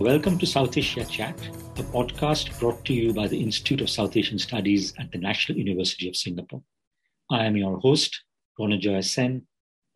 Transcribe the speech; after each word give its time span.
Welcome 0.00 0.38
to 0.38 0.46
South 0.46 0.78
Asia 0.78 1.04
Chat, 1.04 1.38
a 1.76 1.82
podcast 1.82 2.58
brought 2.58 2.86
to 2.86 2.94
you 2.94 3.12
by 3.12 3.28
the 3.28 3.38
Institute 3.38 3.82
of 3.82 3.90
South 3.90 4.16
Asian 4.16 4.38
Studies 4.38 4.94
at 4.98 5.12
the 5.12 5.18
National 5.18 5.58
University 5.58 6.08
of 6.08 6.16
Singapore. 6.16 6.62
I 7.30 7.44
am 7.44 7.54
your 7.54 7.78
host, 7.80 8.18
Ronojoy 8.58 9.04
Sen, 9.04 9.46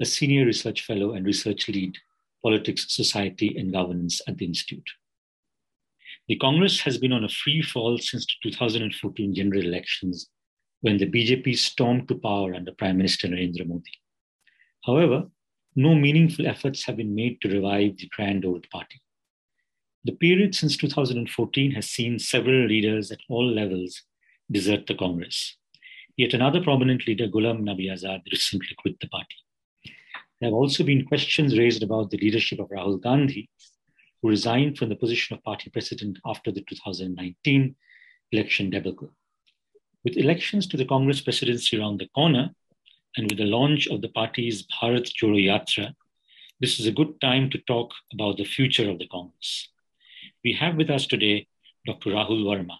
a 0.02 0.04
senior 0.04 0.44
research 0.44 0.84
fellow 0.84 1.12
and 1.14 1.24
research 1.24 1.68
lead, 1.68 1.96
politics, 2.42 2.84
society, 2.94 3.56
and 3.56 3.72
governance 3.72 4.20
at 4.28 4.36
the 4.36 4.44
Institute. 4.44 4.86
The 6.28 6.36
Congress 6.36 6.80
has 6.80 6.98
been 6.98 7.14
on 7.14 7.24
a 7.24 7.30
free 7.30 7.62
fall 7.62 7.96
since 7.96 8.26
the 8.26 8.50
2014 8.50 9.34
general 9.34 9.64
elections 9.64 10.28
when 10.82 10.98
the 10.98 11.10
BJP 11.10 11.56
stormed 11.56 12.08
to 12.08 12.16
power 12.16 12.54
under 12.54 12.72
Prime 12.72 12.98
Minister 12.98 13.28
Narendra 13.28 13.66
Modi. 13.66 13.98
However, 14.84 15.30
no 15.74 15.94
meaningful 15.94 16.46
efforts 16.46 16.84
have 16.84 16.98
been 16.98 17.14
made 17.14 17.40
to 17.40 17.48
revive 17.48 17.96
the 17.96 18.10
grand 18.14 18.44
old 18.44 18.68
party. 18.68 19.00
The 20.06 20.12
period 20.12 20.54
since 20.54 20.76
2014 20.76 21.70
has 21.70 21.88
seen 21.88 22.18
several 22.18 22.66
leaders 22.66 23.10
at 23.10 23.20
all 23.30 23.50
levels 23.50 24.02
desert 24.50 24.86
the 24.86 24.94
Congress. 24.94 25.56
Yet 26.18 26.34
another 26.34 26.62
prominent 26.62 27.06
leader, 27.06 27.26
Ghulam 27.26 27.62
Nabi 27.62 27.90
Azad, 27.90 28.20
recently 28.30 28.76
quit 28.76 29.00
the 29.00 29.08
party. 29.08 29.36
There 30.40 30.50
have 30.50 30.52
also 30.52 30.84
been 30.84 31.06
questions 31.06 31.58
raised 31.58 31.82
about 31.82 32.10
the 32.10 32.18
leadership 32.18 32.58
of 32.58 32.68
Rahul 32.68 33.02
Gandhi, 33.02 33.48
who 34.20 34.28
resigned 34.28 34.76
from 34.76 34.90
the 34.90 34.96
position 34.96 35.36
of 35.36 35.42
party 35.42 35.70
president 35.70 36.18
after 36.26 36.52
the 36.52 36.60
2019 36.68 37.74
election 38.32 38.68
debacle. 38.68 39.10
With 40.04 40.18
elections 40.18 40.66
to 40.66 40.76
the 40.76 40.84
Congress 40.84 41.22
presidency 41.22 41.78
around 41.80 41.98
the 41.98 42.08
corner, 42.08 42.50
and 43.16 43.30
with 43.30 43.38
the 43.38 43.46
launch 43.46 43.86
of 43.88 44.02
the 44.02 44.10
party's 44.10 44.66
Bharat 44.66 45.10
Jodo 45.18 45.42
Yatra, 45.42 45.94
this 46.60 46.78
is 46.78 46.86
a 46.86 46.92
good 46.92 47.18
time 47.22 47.48
to 47.48 47.58
talk 47.66 47.90
about 48.12 48.36
the 48.36 48.44
future 48.44 48.90
of 48.90 48.98
the 48.98 49.08
Congress. 49.08 49.70
We 50.44 50.52
have 50.52 50.76
with 50.76 50.90
us 50.90 51.06
today 51.06 51.46
Dr. 51.86 52.10
Rahul 52.10 52.44
Verma. 52.44 52.76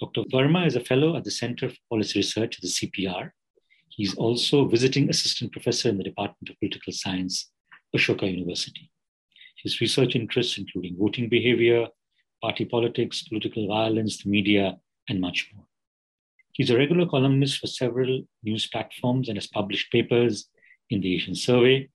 Dr. 0.00 0.22
Verma 0.24 0.66
is 0.66 0.74
a 0.74 0.80
fellow 0.80 1.16
at 1.16 1.22
the 1.22 1.30
Center 1.30 1.68
for 1.68 1.76
Policy 1.88 2.18
Research 2.18 2.56
at 2.56 2.62
the 2.62 2.68
CPR. 2.68 3.30
He's 3.90 4.16
also 4.16 4.66
visiting 4.66 5.08
assistant 5.08 5.52
professor 5.52 5.88
in 5.88 5.98
the 5.98 6.02
Department 6.02 6.50
of 6.50 6.58
Political 6.58 6.92
Science, 6.92 7.52
Ashoka 7.96 8.28
University. 8.28 8.90
His 9.62 9.80
research 9.80 10.16
interests 10.16 10.58
including 10.58 10.96
voting 10.98 11.28
behavior, 11.28 11.86
party 12.42 12.64
politics, 12.64 13.22
political 13.22 13.68
violence, 13.68 14.24
the 14.24 14.30
media, 14.30 14.76
and 15.08 15.20
much 15.20 15.48
more. 15.54 15.66
He's 16.54 16.70
a 16.70 16.76
regular 16.76 17.06
columnist 17.06 17.60
for 17.60 17.68
several 17.68 18.22
news 18.42 18.66
platforms 18.66 19.28
and 19.28 19.38
has 19.38 19.46
published 19.46 19.92
papers 19.92 20.48
in 20.90 21.00
the 21.02 21.14
Asian 21.14 21.36
Survey, 21.36 21.88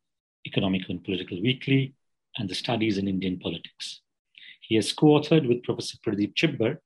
Economic 0.47 0.87
and 0.87 1.03
Political 1.03 1.41
Weekly, 1.41 1.95
and 2.37 2.49
the 2.49 2.55
Studies 2.55 2.97
in 2.97 3.09
Indian 3.09 3.39
Politics. 3.39 3.99
He 4.69 4.75
has 4.75 4.93
co 4.93 5.07
authored 5.07 5.47
with 5.47 5.63
Professor 5.63 5.97
Pradeep 5.97 6.35
Chhibber 6.35 6.77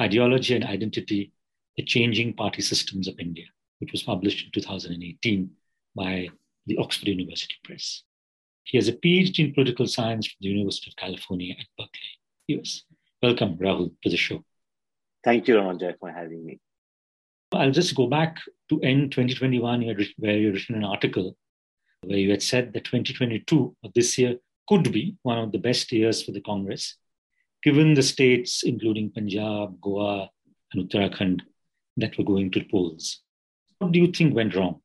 Ideology 0.00 0.56
and 0.56 0.64
Identity 0.64 1.32
The 1.76 1.84
Changing 1.84 2.34
Party 2.34 2.62
Systems 2.62 3.06
of 3.06 3.18
India, 3.20 3.44
which 3.78 3.92
was 3.92 4.02
published 4.02 4.44
in 4.44 4.50
2018 4.50 5.48
by 5.94 6.28
the 6.66 6.78
Oxford 6.78 7.06
University 7.06 7.54
Press. 7.62 8.02
He 8.64 8.76
has 8.76 8.88
a 8.88 8.92
PhD 8.92 9.38
in 9.38 9.54
political 9.54 9.86
science 9.86 10.26
from 10.26 10.38
the 10.40 10.48
University 10.48 10.90
of 10.90 10.96
California 10.96 11.54
at 11.56 11.66
Berkeley, 11.78 12.58
US. 12.58 12.82
Welcome, 13.22 13.56
Rahul, 13.56 13.92
to 14.02 14.10
the 14.10 14.16
show. 14.16 14.44
Thank 15.22 15.46
you, 15.46 15.54
Ranjay, 15.54 15.96
for 16.00 16.10
having 16.10 16.44
me. 16.44 16.58
I'll 17.52 17.70
just 17.70 17.94
go 17.94 18.08
back 18.08 18.38
to 18.68 18.80
end 18.80 19.12
2021, 19.12 19.86
where 20.16 20.36
you 20.36 20.46
had 20.46 20.54
written 20.54 20.74
an 20.74 20.84
article 20.84 21.36
where 22.00 22.18
you 22.18 22.30
had 22.30 22.42
said 22.42 22.72
that 22.72 22.84
2022, 22.84 23.76
or 23.80 23.90
this 23.94 24.18
year, 24.18 24.38
could 24.68 24.92
be 24.92 25.14
one 25.22 25.38
of 25.38 25.52
the 25.52 25.58
best 25.58 25.92
years 25.92 26.24
for 26.24 26.32
the 26.32 26.40
Congress, 26.40 26.96
given 27.62 27.94
the 27.94 28.02
states, 28.02 28.62
including 28.62 29.10
Punjab, 29.10 29.80
Goa, 29.80 30.30
and 30.72 30.88
Uttarakhand, 30.88 31.40
that 31.96 32.16
were 32.18 32.24
going 32.24 32.50
to 32.52 32.64
polls. 32.70 33.20
What 33.78 33.92
do 33.92 33.98
you 33.98 34.10
think 34.10 34.34
went 34.34 34.54
wrong? 34.54 34.80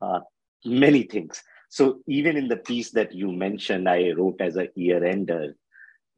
Uh, 0.00 0.20
many 0.64 1.02
things. 1.02 1.42
So, 1.70 2.00
even 2.06 2.36
in 2.36 2.48
the 2.48 2.56
piece 2.56 2.90
that 2.92 3.14
you 3.14 3.30
mentioned, 3.30 3.88
I 3.88 4.12
wrote 4.12 4.40
as 4.40 4.56
a 4.56 4.68
year 4.74 5.04
ender 5.04 5.54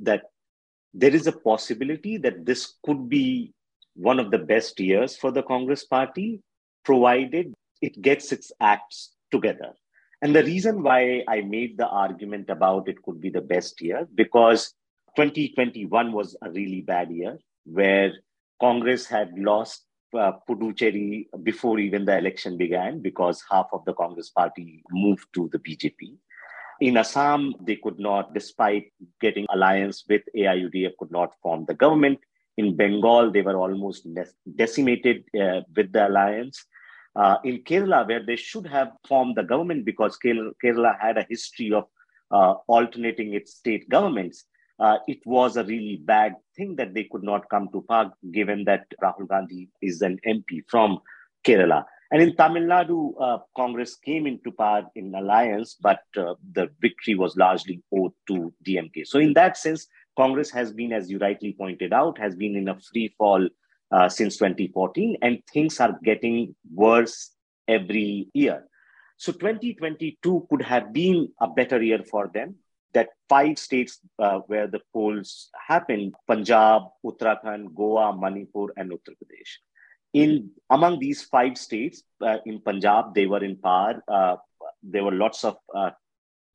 that 0.01 0.23
there 0.95 1.15
is 1.15 1.27
a 1.27 1.33
possibility 1.33 2.19
that 2.19 2.47
this 2.47 2.75
could 2.85 3.09
be 3.09 3.53
one 3.95 4.21
of 4.21 4.31
the 4.31 4.39
best 4.39 4.79
years 4.79 5.17
for 5.17 5.31
the 5.31 5.43
Congress 5.43 5.85
party, 5.85 6.41
provided 6.85 7.55
it 7.83 8.01
gets 8.01 8.33
its 8.33 8.53
acts 8.61 9.13
together. 9.31 9.73
And 10.23 10.35
the 10.35 10.45
reason 10.45 10.83
why 10.83 11.25
I 11.27 11.41
made 11.41 11.79
the 11.79 11.89
argument 11.89 12.51
about 12.51 12.89
it 12.89 13.03
could 13.03 13.21
be 13.21 13.31
the 13.31 13.41
best 13.41 13.81
year, 13.81 14.07
because 14.15 14.75
2021 15.17 16.13
was 16.13 16.37
a 16.43 16.51
really 16.51 16.81
bad 16.81 17.11
year 17.11 17.39
where 17.65 18.13
Congress 18.61 19.07
had 19.07 19.31
lost 19.37 19.85
uh, 20.19 20.33
Puducherry 20.49 21.27
before 21.43 21.79
even 21.79 22.05
the 22.05 22.17
election 22.17 22.57
began 22.57 23.01
because 23.01 23.43
half 23.51 23.67
of 23.73 23.85
the 23.85 23.95
Congress 23.95 24.31
party 24.31 24.83
moved 24.91 25.27
to 25.35 25.49
the 25.53 25.59
BJP. 25.59 26.17
In 26.81 26.97
Assam, 26.97 27.55
they 27.61 27.77
could 27.77 27.99
not, 27.99 28.33
despite 28.33 28.93
getting 29.21 29.47
alliance 29.53 30.05
with 30.09 30.23
AIUDF, 30.37 30.93
could 30.99 31.11
not 31.11 31.35
form 31.43 31.65
the 31.67 31.75
government. 31.75 32.19
In 32.57 32.77
Bengal, 32.77 33.31
they 33.31 33.43
were 33.43 33.57
almost 33.57 34.07
decimated 34.57 35.25
uh, 35.39 35.61
with 35.77 35.93
the 35.93 36.09
alliance. 36.09 36.65
Uh, 37.15 37.37
in 37.45 37.63
Kerala, 37.65 38.07
where 38.07 38.25
they 38.25 38.37
should 38.37 38.67
have 38.67 38.93
formed 39.07 39.37
the 39.37 39.43
government 39.43 39.85
because 39.85 40.19
Kerala 40.25 40.99
had 40.99 41.19
a 41.19 41.27
history 41.29 41.73
of 41.73 41.85
uh, 42.31 42.55
alternating 42.67 43.35
its 43.35 43.55
state 43.55 43.89
governments, 43.89 44.45
uh, 44.81 44.99
it 45.07 45.19
was 45.27 45.57
a 45.57 45.65
really 45.65 46.01
bad 46.05 46.35
thing 46.57 46.75
that 46.77 46.95
they 46.95 47.05
could 47.05 47.23
not 47.23 47.49
come 47.51 47.69
to 47.73 47.85
power, 47.89 48.11
given 48.33 48.65
that 48.65 48.87
Rahul 49.03 49.29
Gandhi 49.29 49.69
is 49.83 50.01
an 50.03 50.19
MP 50.27 50.63
from 50.69 51.01
Kerala. 51.45 51.85
And 52.11 52.21
in 52.23 52.35
Tamil 52.35 52.65
Nadu, 52.65 53.13
uh, 53.21 53.39
Congress 53.57 53.95
came 53.97 54.27
into 54.27 54.51
power 54.51 54.83
in 54.97 55.15
alliance, 55.15 55.77
but 55.81 56.01
uh, 56.17 56.35
the 56.53 56.69
victory 56.81 57.15
was 57.15 57.37
largely 57.37 57.83
owed 57.95 58.13
to 58.27 58.53
DMK. 58.67 59.07
So, 59.07 59.21
in 59.21 59.35
that 59.35 59.57
sense, 59.57 59.87
Congress 60.17 60.51
has 60.51 60.73
been, 60.73 60.93
as 60.93 61.09
you 61.11 61.19
rightly 61.19 61.53
pointed 61.53 61.93
out, 61.93 62.19
has 62.19 62.35
been 62.35 62.57
in 62.57 62.69
a 62.69 62.79
free 62.81 63.15
fall 63.17 63.49
uh, 63.93 64.09
since 64.09 64.39
2014, 64.39 65.19
and 65.23 65.39
things 65.53 65.79
are 65.79 65.99
getting 66.03 66.55
worse 66.75 67.31
every 67.69 68.29
year. 68.35 68.65
So 69.17 69.33
2022 69.33 70.47
could 70.49 70.63
have 70.63 70.93
been 70.95 71.29
a 71.41 71.47
better 71.47 71.83
year 71.83 72.03
for 72.11 72.31
them. 72.33 72.57
That 72.93 73.11
five 73.29 73.59
states 73.59 74.01
uh, 74.19 74.41
where 74.47 74.67
the 74.67 74.81
polls 74.93 75.51
happened 75.69 76.15
Punjab, 76.27 76.83
Uttarakhand, 77.05 77.75
Goa, 77.75 78.17
Manipur, 78.17 78.73
and 78.77 78.91
Uttar 78.91 79.15
Pradesh. 79.19 79.53
In 80.13 80.51
among 80.71 80.99
these 80.99 81.23
five 81.23 81.57
states, 81.57 82.03
uh, 82.21 82.39
in 82.45 82.61
Punjab, 82.61 83.15
they 83.15 83.27
were 83.27 83.45
in 83.45 83.57
power. 83.57 84.03
Uh, 84.09 84.37
there 84.83 85.05
were 85.05 85.13
lots 85.13 85.45
of 85.45 85.57
uh, 85.75 85.91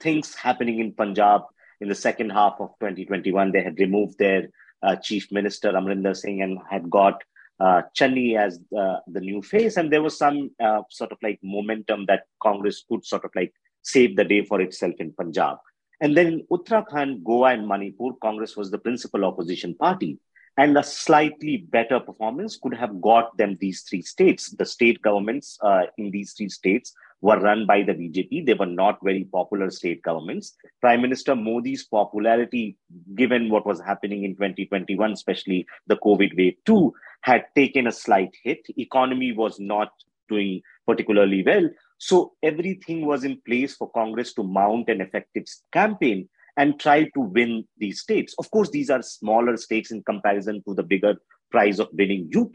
things 0.01 0.35
happening 0.35 0.79
in 0.79 0.91
Punjab 0.91 1.44
in 1.79 1.88
the 1.88 1.96
second 1.96 2.31
half 2.31 2.56
of 2.59 2.69
2021. 2.81 3.52
They 3.52 3.63
had 3.63 3.79
removed 3.79 4.17
their 4.19 4.50
uh, 4.84 4.97
chief 4.97 5.31
minister 5.31 5.72
Amarinder 5.72 6.16
Singh 6.16 6.41
and 6.41 6.59
had 6.69 6.90
got 6.90 7.23
uh, 7.62 7.84
Channi 7.97 8.38
as 8.38 8.59
uh, 8.78 8.97
the 9.07 9.22
new 9.22 9.41
face, 9.41 9.78
and 9.78 9.91
there 9.91 10.02
was 10.02 10.17
some 10.17 10.52
sort 10.90 11.13
of 11.13 11.17
like 11.23 11.40
momentum 11.41 12.06
that 12.07 12.23
Congress 12.44 12.84
could 12.90 13.06
sort 13.06 13.23
of 13.23 13.31
like 13.35 13.53
save 13.84 14.17
the 14.17 14.25
day 14.25 14.44
for 14.44 14.59
itself 14.59 14.96
in 15.00 15.13
Punjab. 15.13 15.57
And 16.01 16.16
then 16.16 16.45
Uttarakhand, 16.51 17.23
Goa, 17.23 17.53
and 17.53 17.67
Manipur, 17.67 18.11
Congress 18.22 18.56
was 18.56 18.72
the 18.72 18.78
principal 18.78 19.25
opposition 19.25 19.75
party. 19.75 20.19
And 20.57 20.78
a 20.78 20.83
slightly 20.83 21.57
better 21.57 22.00
performance 22.00 22.57
could 22.61 22.73
have 22.75 23.01
got 23.01 23.35
them 23.38 23.58
these 23.59 23.81
three 23.81 24.02
states. 24.02 24.52
The 24.52 24.66
state 24.66 25.02
governments 25.02 25.58
uh, 25.61 25.84
in 25.97 26.11
these 26.11 26.34
three 26.34 26.47
states 26.47 26.93
were 27.22 27.40
run 27.40 27.66
by 27.66 27.84
the 27.84 27.93
BJP. 27.93 28.46
They 28.46 28.53
were 28.53 28.66
not 28.66 28.99
very 29.03 29.25
popular 29.25 29.69
state 29.69 30.02
governments. 30.02 30.55
Prime 30.79 31.02
Minister 31.02 31.35
Modi's 31.35 31.84
popularity, 31.84 32.78
given 33.16 33.49
what 33.49 33.66
was 33.66 33.81
happening 33.81 34.23
in 34.23 34.35
2021, 34.35 35.11
especially 35.11 35.66
the 35.87 35.97
COVID 35.97 36.37
wave 36.37 36.55
2, 36.66 36.93
had 37.22 37.46
taken 37.55 37.87
a 37.87 37.91
slight 37.91 38.34
hit. 38.43 38.66
Economy 38.78 39.34
was 39.34 39.59
not 39.59 39.91
doing 40.29 40.61
particularly 40.87 41.43
well. 41.43 41.69
So 41.97 42.33
everything 42.43 43.05
was 43.05 43.23
in 43.23 43.41
place 43.45 43.75
for 43.75 43.89
Congress 43.91 44.33
to 44.33 44.43
mount 44.43 44.89
an 44.89 45.01
effective 45.01 45.45
campaign 45.71 46.29
and 46.57 46.79
try 46.79 47.03
to 47.03 47.19
win 47.19 47.65
these 47.77 48.01
states. 48.01 48.33
Of 48.39 48.49
course, 48.51 48.69
these 48.69 48.89
are 48.89 49.01
smaller 49.01 49.57
states 49.57 49.91
in 49.91 50.03
comparison 50.03 50.63
to 50.67 50.73
the 50.73 50.83
bigger 50.83 51.15
prize 51.51 51.79
of 51.79 51.89
winning 51.93 52.29
UP, 52.35 52.53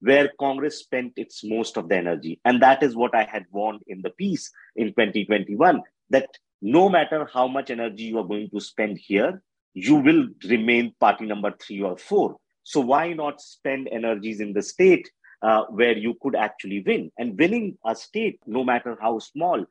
where 0.00 0.30
Congress 0.38 0.78
spent 0.78 1.12
its 1.16 1.42
most 1.44 1.76
of 1.76 1.88
the 1.88 1.96
energy. 1.96 2.40
And 2.44 2.62
that 2.62 2.82
is 2.82 2.96
what 2.96 3.14
I 3.14 3.24
had 3.24 3.46
warned 3.50 3.82
in 3.86 4.02
the 4.02 4.10
piece 4.10 4.50
in 4.76 4.88
2021 4.88 5.82
that 6.10 6.28
no 6.62 6.88
matter 6.88 7.28
how 7.32 7.48
much 7.48 7.70
energy 7.70 8.04
you 8.04 8.18
are 8.18 8.26
going 8.26 8.50
to 8.50 8.60
spend 8.60 8.98
here, 8.98 9.42
you 9.74 9.96
will 9.96 10.28
remain 10.48 10.94
party 11.00 11.26
number 11.26 11.52
three 11.60 11.80
or 11.82 11.96
four. 11.96 12.36
So 12.64 12.80
why 12.80 13.12
not 13.12 13.40
spend 13.40 13.88
energies 13.90 14.40
in 14.40 14.52
the 14.52 14.62
state 14.62 15.08
uh, 15.42 15.64
where 15.64 15.96
you 15.96 16.16
could 16.20 16.36
actually 16.36 16.82
win? 16.86 17.10
And 17.18 17.38
winning 17.38 17.78
a 17.84 17.94
state, 17.94 18.40
no 18.46 18.64
matter 18.64 18.96
how 19.00 19.18
small, 19.18 19.64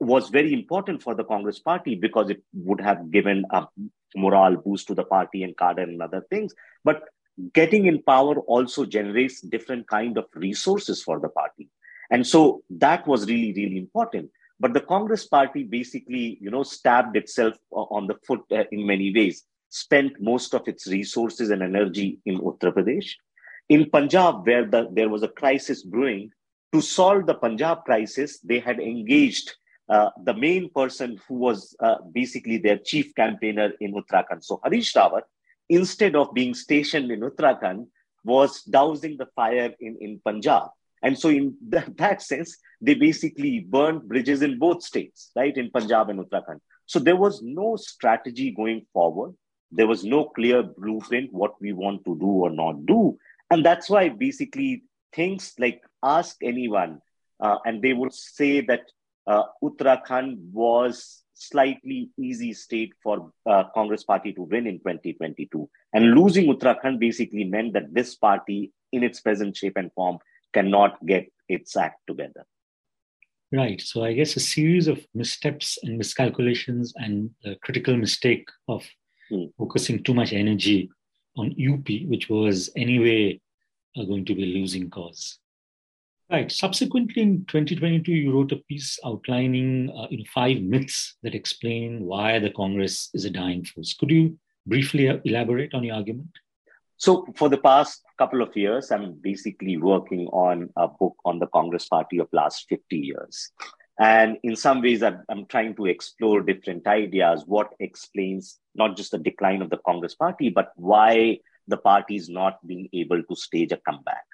was 0.00 0.30
very 0.30 0.52
important 0.52 1.02
for 1.02 1.14
the 1.14 1.24
Congress 1.24 1.58
party 1.58 1.94
because 1.94 2.30
it 2.30 2.42
would 2.54 2.80
have 2.80 3.10
given 3.10 3.44
a 3.50 3.66
morale 4.16 4.56
boost 4.56 4.88
to 4.88 4.94
the 4.94 5.04
party 5.04 5.42
and 5.42 5.56
cadre 5.56 5.84
and 5.84 6.02
other 6.02 6.24
things. 6.30 6.54
But 6.84 7.04
getting 7.52 7.86
in 7.86 8.02
power 8.02 8.38
also 8.40 8.84
generates 8.84 9.40
different 9.40 9.86
kind 9.88 10.16
of 10.18 10.26
resources 10.34 11.02
for 11.02 11.20
the 11.20 11.28
party. 11.28 11.68
And 12.10 12.26
so 12.26 12.62
that 12.70 13.06
was 13.06 13.26
really, 13.26 13.52
really 13.52 13.78
important. 13.78 14.30
But 14.58 14.72
the 14.72 14.80
Congress 14.80 15.26
party 15.26 15.64
basically, 15.64 16.38
you 16.40 16.50
know, 16.50 16.62
stabbed 16.62 17.16
itself 17.16 17.56
on 17.70 18.06
the 18.06 18.14
foot 18.26 18.40
uh, 18.50 18.64
in 18.72 18.86
many 18.86 19.12
ways, 19.14 19.44
spent 19.68 20.20
most 20.20 20.54
of 20.54 20.66
its 20.66 20.86
resources 20.86 21.50
and 21.50 21.62
energy 21.62 22.20
in 22.24 22.38
Uttar 22.38 22.72
Pradesh. 22.72 23.10
In 23.68 23.90
Punjab, 23.90 24.46
where 24.46 24.64
the, 24.64 24.88
there 24.92 25.08
was 25.08 25.22
a 25.22 25.28
crisis 25.28 25.82
brewing, 25.82 26.30
to 26.72 26.80
solve 26.80 27.26
the 27.26 27.34
Punjab 27.34 27.84
crisis, 27.84 28.38
they 28.40 28.58
had 28.58 28.78
engaged 28.80 29.54
uh, 29.88 30.10
the 30.24 30.34
main 30.34 30.70
person 30.70 31.18
who 31.28 31.34
was 31.34 31.76
uh, 31.80 31.96
basically 32.12 32.58
their 32.58 32.78
chief 32.78 33.14
campaigner 33.14 33.72
in 33.80 33.94
Uttarakhand. 33.94 34.42
So 34.42 34.60
Harish 34.62 34.92
Rawat, 34.94 35.22
instead 35.68 36.16
of 36.16 36.34
being 36.34 36.54
stationed 36.54 37.10
in 37.10 37.20
Uttarakhand, 37.20 37.86
was 38.24 38.62
dousing 38.62 39.16
the 39.16 39.26
fire 39.36 39.72
in, 39.80 39.96
in 40.00 40.20
Punjab. 40.24 40.68
And 41.02 41.16
so, 41.16 41.28
in 41.28 41.56
that, 41.68 41.96
that 41.96 42.22
sense, 42.22 42.56
they 42.80 42.94
basically 42.94 43.60
burned 43.60 44.08
bridges 44.08 44.42
in 44.42 44.58
both 44.58 44.82
states, 44.82 45.30
right, 45.36 45.56
in 45.56 45.70
Punjab 45.70 46.10
and 46.10 46.20
Uttarakhand. 46.20 46.60
So, 46.86 46.98
there 46.98 47.16
was 47.16 47.42
no 47.42 47.76
strategy 47.76 48.50
going 48.50 48.86
forward. 48.92 49.34
There 49.70 49.86
was 49.86 50.04
no 50.04 50.26
clear 50.26 50.62
blueprint 50.62 51.32
what 51.32 51.60
we 51.60 51.72
want 51.72 52.04
to 52.04 52.16
do 52.18 52.26
or 52.26 52.50
not 52.50 52.86
do. 52.86 53.18
And 53.50 53.64
that's 53.64 53.88
why 53.88 54.08
basically 54.08 54.82
things 55.14 55.54
like 55.58 55.82
ask 56.02 56.36
anyone, 56.42 57.00
uh, 57.40 57.58
and 57.64 57.82
they 57.82 57.92
would 57.92 58.12
say 58.12 58.60
that 58.62 58.82
uh, 59.26 59.44
Uttarakhand 59.62 60.38
was 60.52 61.22
slightly 61.34 62.10
easy 62.18 62.52
state 62.52 62.92
for 63.02 63.30
uh, 63.44 63.64
Congress 63.74 64.04
party 64.04 64.32
to 64.32 64.42
win 64.42 64.66
in 64.66 64.78
2022. 64.78 65.68
And 65.92 66.14
losing 66.14 66.46
Uttarakhand 66.46 66.98
basically 66.98 67.44
meant 67.44 67.74
that 67.74 67.92
this 67.92 68.14
party, 68.16 68.72
in 68.92 69.02
its 69.02 69.20
present 69.20 69.56
shape 69.56 69.76
and 69.76 69.92
form, 69.92 70.18
cannot 70.52 71.04
get 71.04 71.30
its 71.48 71.76
act 71.76 72.00
together. 72.06 72.46
Right. 73.52 73.80
So 73.80 74.04
I 74.04 74.12
guess 74.12 74.36
a 74.36 74.40
series 74.40 74.88
of 74.88 75.06
missteps 75.14 75.78
and 75.82 75.98
miscalculations 75.98 76.92
and 76.96 77.30
the 77.42 77.56
critical 77.62 77.96
mistake 77.96 78.48
of 78.68 78.84
hmm. 79.30 79.44
focusing 79.56 80.02
too 80.02 80.14
much 80.14 80.32
energy 80.32 80.90
on 81.36 81.54
UP, 81.60 81.88
which 82.08 82.28
was 82.28 82.70
anyway 82.76 83.40
uh, 83.96 84.04
going 84.04 84.24
to 84.24 84.34
be 84.34 84.42
a 84.42 84.58
losing 84.58 84.90
cause. 84.90 85.38
Right. 86.30 86.50
Subsequently, 86.50 87.22
in 87.22 87.44
2022, 87.46 88.10
you 88.10 88.32
wrote 88.32 88.50
a 88.50 88.56
piece 88.68 88.98
outlining 89.04 89.90
uh, 89.96 90.08
you 90.10 90.18
know, 90.18 90.24
five 90.34 90.60
myths 90.60 91.16
that 91.22 91.36
explain 91.36 92.04
why 92.04 92.40
the 92.40 92.50
Congress 92.50 93.10
is 93.14 93.24
a 93.24 93.30
dying 93.30 93.64
force. 93.64 93.94
Could 93.94 94.10
you 94.10 94.36
briefly 94.66 95.08
uh, 95.08 95.18
elaborate 95.24 95.72
on 95.72 95.84
your 95.84 95.94
argument? 95.94 96.30
So, 96.96 97.26
for 97.36 97.48
the 97.48 97.58
past 97.58 98.02
couple 98.18 98.42
of 98.42 98.56
years, 98.56 98.90
I'm 98.90 99.12
basically 99.20 99.76
working 99.76 100.26
on 100.28 100.70
a 100.76 100.88
book 100.88 101.14
on 101.24 101.38
the 101.38 101.46
Congress 101.48 101.86
Party 101.86 102.18
of 102.18 102.28
last 102.32 102.66
50 102.68 102.96
years. 102.96 103.52
And 103.98 104.36
in 104.42 104.56
some 104.56 104.82
ways, 104.82 105.02
I'm, 105.02 105.46
trying 105.48 105.74
to 105.76 105.86
explore 105.86 106.42
different 106.42 106.86
ideas. 106.86 107.44
What 107.46 107.72
explains 107.80 108.58
not 108.74 108.96
just 108.96 109.12
the 109.12 109.18
decline 109.18 109.62
of 109.62 109.70
the 109.70 109.80
Congress 109.86 110.14
Party, 110.14 110.50
but 110.50 110.72
why 110.76 111.38
the 111.66 111.78
party 111.78 112.16
is 112.16 112.28
not 112.28 112.64
being 112.66 112.88
able 112.92 113.22
to 113.22 113.36
stage 113.36 113.72
a 113.72 113.78
comeback. 113.78 114.24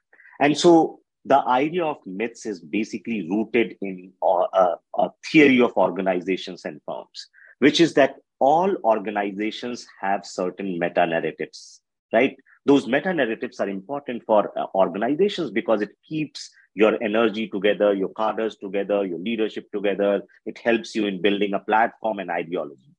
And 0.41 0.59
so 0.59 1.01
the 1.25 1.39
idea 1.47 1.85
of 1.85 1.99
myths 2.05 2.47
is 2.47 2.61
basically 2.61 3.29
rooted 3.29 3.77
in 3.81 4.13
a, 4.23 4.27
uh, 4.27 4.75
a, 4.99 5.11
theory 5.31 5.61
of 5.61 5.73
organizations 5.77 6.65
and 6.65 6.81
firms, 6.85 7.29
which 7.61 7.81
is 7.81 7.95
that 7.95 8.17
all 8.41 8.77
organizations 8.83 9.87
have 10.01 10.27
certain 10.27 10.79
meta 10.81 11.07
narratives, 11.07 11.81
right? 12.13 12.37
Those 12.65 12.87
meta 12.87 13.13
narratives 13.13 13.61
are 13.61 13.69
important 13.69 14.23
for 14.25 14.57
uh, 14.59 14.67
organizations 14.75 15.51
because 15.51 15.83
it 15.83 15.91
keeps 16.09 16.51
your 16.75 17.03
energy 17.03 17.49
together, 17.49 17.93
your 17.93 18.11
cadres 18.15 18.57
together, 18.57 19.05
your 19.05 19.19
leadership 19.19 19.71
together. 19.73 20.23
It 20.47 20.59
helps 20.59 20.95
you 20.95 21.07
in 21.07 21.21
building 21.21 21.55
a 21.55 21.59
platform 21.59 22.19
and 22.19 22.31
ideology. 22.31 22.95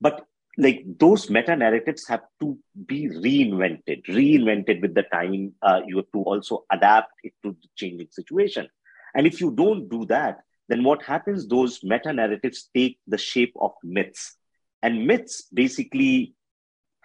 But 0.00 0.24
like 0.58 0.82
those 0.98 1.30
meta 1.30 1.54
narratives 1.54 2.06
have 2.08 2.22
to 2.40 2.58
be 2.86 3.08
reinvented 3.08 4.04
reinvented 4.06 4.82
with 4.82 4.94
the 4.94 5.04
time 5.04 5.52
uh, 5.62 5.80
you 5.86 5.96
have 5.96 6.10
to 6.12 6.22
also 6.22 6.64
adapt 6.72 7.12
it 7.22 7.32
to 7.42 7.52
the 7.52 7.68
changing 7.76 8.08
situation 8.10 8.68
and 9.14 9.26
if 9.26 9.40
you 9.40 9.52
don't 9.52 9.88
do 9.88 10.04
that 10.06 10.40
then 10.68 10.82
what 10.82 11.02
happens 11.02 11.46
those 11.46 11.78
meta 11.84 12.12
narratives 12.12 12.68
take 12.74 12.98
the 13.06 13.16
shape 13.16 13.54
of 13.60 13.72
myths 13.84 14.36
and 14.82 15.06
myths 15.06 15.46
basically 15.54 16.34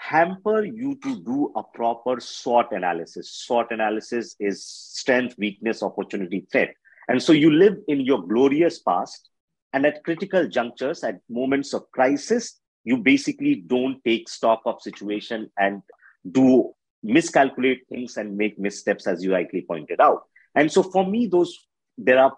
hamper 0.04 0.66
you 0.66 0.96
to 1.02 1.22
do 1.22 1.52
a 1.56 1.64
proper 1.64 2.20
SWOT 2.20 2.74
analysis. 2.74 3.32
SWOT 3.32 3.72
analysis 3.72 4.36
is 4.40 4.66
strength 4.66 5.36
weakness 5.38 5.82
opportunity 5.82 6.46
threat. 6.52 6.76
And 7.08 7.24
so 7.24 7.32
you 7.32 7.52
live 7.52 7.78
in 7.88 8.02
your 8.02 8.22
glorious 8.28 8.80
past 8.80 9.30
and 9.72 9.86
at 9.86 10.04
critical 10.04 10.48
junctures 10.48 11.04
at 11.04 11.20
moments 11.30 11.74
of 11.74 11.90
crisis 11.92 12.60
you 12.84 12.98
basically 12.98 13.56
don't 13.56 14.04
take 14.04 14.28
stock 14.28 14.62
of 14.66 14.82
situation 14.82 15.50
and 15.58 15.82
do 16.30 16.74
miscalculate 17.02 17.80
things 17.90 18.18
and 18.18 18.38
make 18.38 18.60
missteps 18.60 19.08
as 19.08 19.24
you 19.24 19.32
rightly 19.32 19.62
pointed 19.62 20.02
out. 20.02 20.24
And 20.54 20.70
so 20.70 20.84
for 20.84 21.08
me 21.10 21.28
those 21.28 21.58
there 21.98 22.20
are 22.20 22.34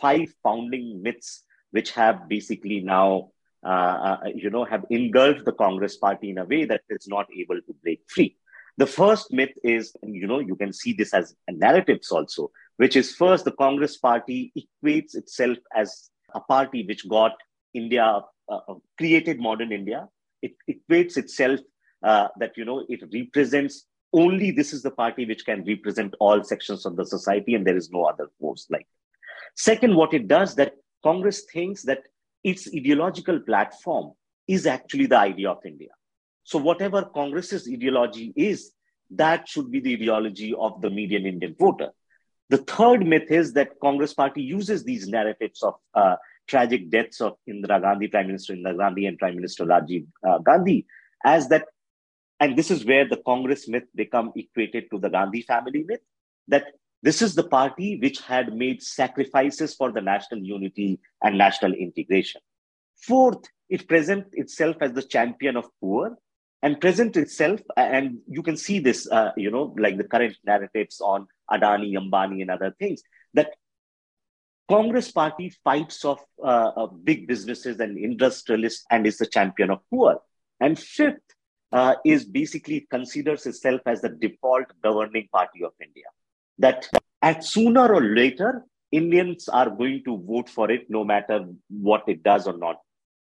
five 0.00 0.28
founding 0.42 1.02
myths 1.02 1.44
which 1.70 1.92
have 1.92 2.28
basically 2.28 2.80
now 2.80 3.30
uh, 3.64 4.18
uh, 4.24 4.28
you 4.34 4.50
know 4.50 4.64
have 4.64 4.84
engulfed 4.90 5.44
the 5.44 5.52
congress 5.52 5.96
party 5.96 6.30
in 6.30 6.38
a 6.38 6.44
way 6.44 6.64
that 6.64 6.82
it's 6.88 7.08
not 7.08 7.26
able 7.38 7.60
to 7.68 7.74
break 7.82 8.00
free 8.08 8.36
the 8.76 8.86
first 8.86 9.32
myth 9.32 9.56
is 9.62 9.94
you 10.02 10.26
know 10.26 10.40
you 10.40 10.56
can 10.56 10.72
see 10.72 10.92
this 10.92 11.14
as 11.14 11.34
narratives 11.50 12.10
also 12.10 12.50
which 12.76 12.96
is 12.96 13.14
first 13.14 13.44
the 13.44 13.52
congress 13.52 13.96
party 13.96 14.52
equates 14.62 15.14
itself 15.14 15.58
as 15.74 16.10
a 16.34 16.40
party 16.40 16.84
which 16.86 17.08
got 17.08 17.32
india 17.72 18.22
uh, 18.50 18.60
uh, 18.68 18.74
created 18.98 19.40
modern 19.40 19.72
India. 19.72 20.06
It 20.42 20.52
equates 20.68 21.16
itself 21.16 21.60
uh, 22.02 22.28
that 22.38 22.52
you 22.58 22.66
know 22.66 22.84
it 22.90 23.02
represents 23.12 23.86
only 24.12 24.50
this 24.50 24.74
is 24.74 24.82
the 24.82 24.90
party 24.90 25.24
which 25.24 25.46
can 25.46 25.64
represent 25.64 26.14
all 26.20 26.44
sections 26.44 26.84
of 26.84 26.96
the 26.96 27.06
society, 27.06 27.54
and 27.54 27.66
there 27.66 27.76
is 27.76 27.90
no 27.90 28.04
other 28.04 28.28
force 28.38 28.66
like. 28.70 28.82
It. 28.82 28.86
Second, 29.56 29.96
what 29.96 30.12
it 30.12 30.28
does 30.28 30.54
that 30.56 30.74
Congress 31.02 31.44
thinks 31.50 31.82
that 31.84 32.02
its 32.44 32.68
ideological 32.74 33.40
platform 33.40 34.12
is 34.46 34.66
actually 34.66 35.06
the 35.06 35.18
idea 35.18 35.50
of 35.50 35.58
India. 35.64 35.88
So 36.44 36.58
whatever 36.58 37.02
Congress's 37.02 37.66
ideology 37.66 38.32
is, 38.36 38.72
that 39.10 39.48
should 39.48 39.70
be 39.70 39.80
the 39.80 39.94
ideology 39.94 40.54
of 40.56 40.80
the 40.82 40.90
median 40.90 41.24
Indian 41.26 41.56
voter. 41.58 41.90
The 42.50 42.58
third 42.58 43.06
myth 43.06 43.30
is 43.30 43.54
that 43.54 43.80
Congress 43.80 44.12
party 44.12 44.42
uses 44.42 44.84
these 44.84 45.08
narratives 45.08 45.62
of 45.62 45.74
uh, 45.94 46.16
tragic 46.46 46.90
deaths 46.90 47.22
of 47.22 47.34
Indira 47.48 47.80
Gandhi, 47.80 48.08
Prime 48.08 48.26
Minister 48.26 48.54
Indira 48.54 48.76
Gandhi, 48.76 49.06
and 49.06 49.18
Prime 49.18 49.36
Minister 49.36 49.64
Rajiv 49.64 50.06
uh, 50.28 50.38
Gandhi, 50.38 50.86
as 51.24 51.48
that, 51.48 51.64
and 52.40 52.56
this 52.56 52.70
is 52.70 52.84
where 52.84 53.08
the 53.08 53.16
Congress 53.16 53.66
myth 53.66 53.84
become 53.94 54.32
equated 54.36 54.90
to 54.90 54.98
the 54.98 55.08
Gandhi 55.08 55.40
family 55.40 55.84
myth, 55.86 56.00
that 56.48 56.66
this 57.04 57.20
is 57.20 57.34
the 57.34 57.44
party 57.44 57.98
which 58.00 58.20
had 58.22 58.56
made 58.56 58.82
sacrifices 58.82 59.74
for 59.74 59.92
the 59.92 60.00
national 60.00 60.40
unity 60.40 60.98
and 61.22 61.36
national 61.36 61.74
integration. 61.74 62.40
Fourth, 62.96 63.44
it 63.68 63.86
presents 63.86 64.30
itself 64.32 64.76
as 64.80 64.92
the 64.94 65.02
champion 65.02 65.58
of 65.58 65.66
poor 65.82 66.16
and 66.62 66.80
present 66.80 67.18
itself, 67.18 67.60
and 67.76 68.20
you 68.26 68.42
can 68.42 68.56
see 68.56 68.78
this, 68.78 69.06
uh, 69.10 69.32
you 69.36 69.50
know, 69.50 69.74
like 69.78 69.98
the 69.98 70.04
current 70.04 70.34
narratives 70.46 71.02
on 71.02 71.26
Adani, 71.50 71.92
Ambani, 71.92 72.40
and 72.40 72.50
other 72.50 72.74
things, 72.78 73.02
that 73.34 73.50
Congress 74.66 75.12
party 75.12 75.52
fights 75.62 76.06
off 76.06 76.24
uh, 76.42 76.72
uh, 76.74 76.86
big 76.86 77.28
businesses 77.28 77.80
and 77.80 77.98
industrialists 77.98 78.86
and 78.90 79.06
is 79.06 79.18
the 79.18 79.26
champion 79.26 79.68
of 79.68 79.80
poor. 79.90 80.20
And 80.58 80.78
fifth 80.78 81.20
uh, 81.70 81.96
is 82.02 82.24
basically 82.24 82.86
considers 82.90 83.44
itself 83.44 83.82
as 83.84 84.00
the 84.00 84.08
default 84.08 84.72
governing 84.82 85.28
party 85.30 85.64
of 85.64 85.72
India. 85.82 86.06
That 86.58 86.88
at 87.22 87.44
sooner 87.44 87.92
or 87.92 88.02
later, 88.02 88.64
Indians 88.92 89.48
are 89.48 89.70
going 89.70 90.02
to 90.04 90.22
vote 90.26 90.48
for 90.48 90.70
it 90.70 90.86
no 90.88 91.04
matter 91.04 91.46
what 91.68 92.04
it 92.06 92.22
does 92.22 92.46
or 92.46 92.56
not 92.56 92.76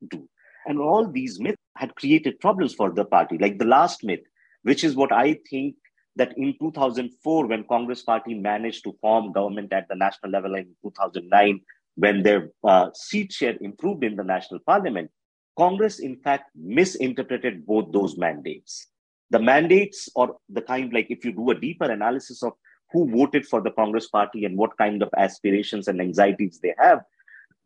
do. 0.10 0.28
And 0.66 0.80
all 0.80 1.08
these 1.08 1.40
myths 1.40 1.62
had 1.76 1.96
created 1.96 2.40
problems 2.40 2.74
for 2.74 2.92
the 2.92 3.06
party. 3.06 3.38
Like 3.38 3.60
the 3.60 3.66
last 3.66 4.04
myth, 4.04 4.22
which 4.64 4.84
is 4.84 4.96
what 4.96 5.12
I 5.12 5.40
think 5.50 5.76
that 6.16 6.38
in 6.38 6.56
2004, 6.60 7.48
when 7.48 7.64
Congress 7.66 8.02
Party 8.02 8.34
managed 8.34 8.84
to 8.84 8.96
form 9.00 9.32
government 9.32 9.72
at 9.72 9.88
the 9.88 9.96
national 9.96 10.32
level 10.32 10.56
in 10.56 10.68
2009, 10.84 11.62
when 11.96 12.24
their 12.24 12.52
uh, 12.64 12.90
seat 12.94 13.32
share 13.32 13.58
improved 13.62 14.04
in 14.04 14.16
the 14.16 14.24
national 14.24 14.60
parliament, 14.66 15.12
Congress, 15.58 16.00
in 16.00 16.18
fact, 16.18 16.50
misinterpreted 16.56 17.66
both 17.66 17.92
those 17.92 18.18
mandates. 18.18 18.88
The 19.30 19.40
mandates, 19.40 20.10
or 20.16 20.38
the 20.50 20.62
kind 20.62 20.92
like 20.94 21.08
if 21.10 21.24
you 21.24 21.34
do 21.34 21.52
a 21.52 21.60
deeper 21.60 21.86
analysis 21.92 22.42
of 22.42 22.54
who 22.92 23.10
voted 23.10 23.46
for 23.46 23.62
the 23.62 23.72
Congress 23.72 24.08
Party 24.08 24.46
and 24.46 24.58
what 24.58 24.78
kind 24.78 25.02
of 25.02 25.10
aspirations 25.18 25.88
and 25.88 26.02
anxieties 26.02 26.60
they 26.62 26.74
have, 26.78 27.02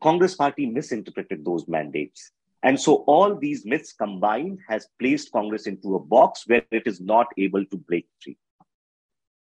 Congress 0.02 0.36
Party 0.36 0.66
misinterpreted 0.66 1.46
those 1.46 1.68
mandates. 1.68 2.32
And 2.64 2.80
so 2.80 3.04
all 3.08 3.36
these 3.36 3.66
myths 3.66 3.94
combined 3.94 4.60
has 4.68 4.88
placed 5.00 5.32
Congress 5.32 5.68
into 5.68 5.96
a 5.96 6.00
box 6.00 6.44
where 6.48 6.64
it 6.72 6.84
is 6.86 7.02
not 7.02 7.28
able 7.38 7.66
to 7.66 7.78
break 7.78 8.08
free. 8.22 8.38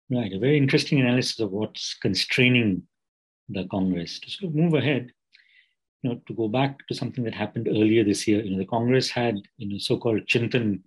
Right, 0.10 0.34
a 0.34 0.40
very 0.40 0.58
interesting 0.58 1.00
analysis 1.00 1.40
of 1.40 1.52
what's 1.52 1.94
constraining 1.94 2.84
the 3.48 3.66
Congress. 3.66 4.20
To 4.20 4.30
sort 4.30 4.50
of 4.50 4.56
move 4.56 4.74
ahead, 4.74 5.12
you 6.02 6.10
know, 6.10 6.22
to 6.28 6.34
go 6.34 6.48
back 6.48 6.86
to 6.88 6.96
something 6.96 7.24
that 7.24 7.34
happened 7.34 7.68
earlier 7.70 8.04
this 8.04 8.28
year, 8.28 8.42
you 8.44 8.52
know, 8.52 8.58
the 8.58 8.66
Congress 8.66 9.10
had, 9.10 9.42
you 9.58 9.70
know, 9.70 9.78
so-called 9.78 10.26
Chintan 10.26 10.82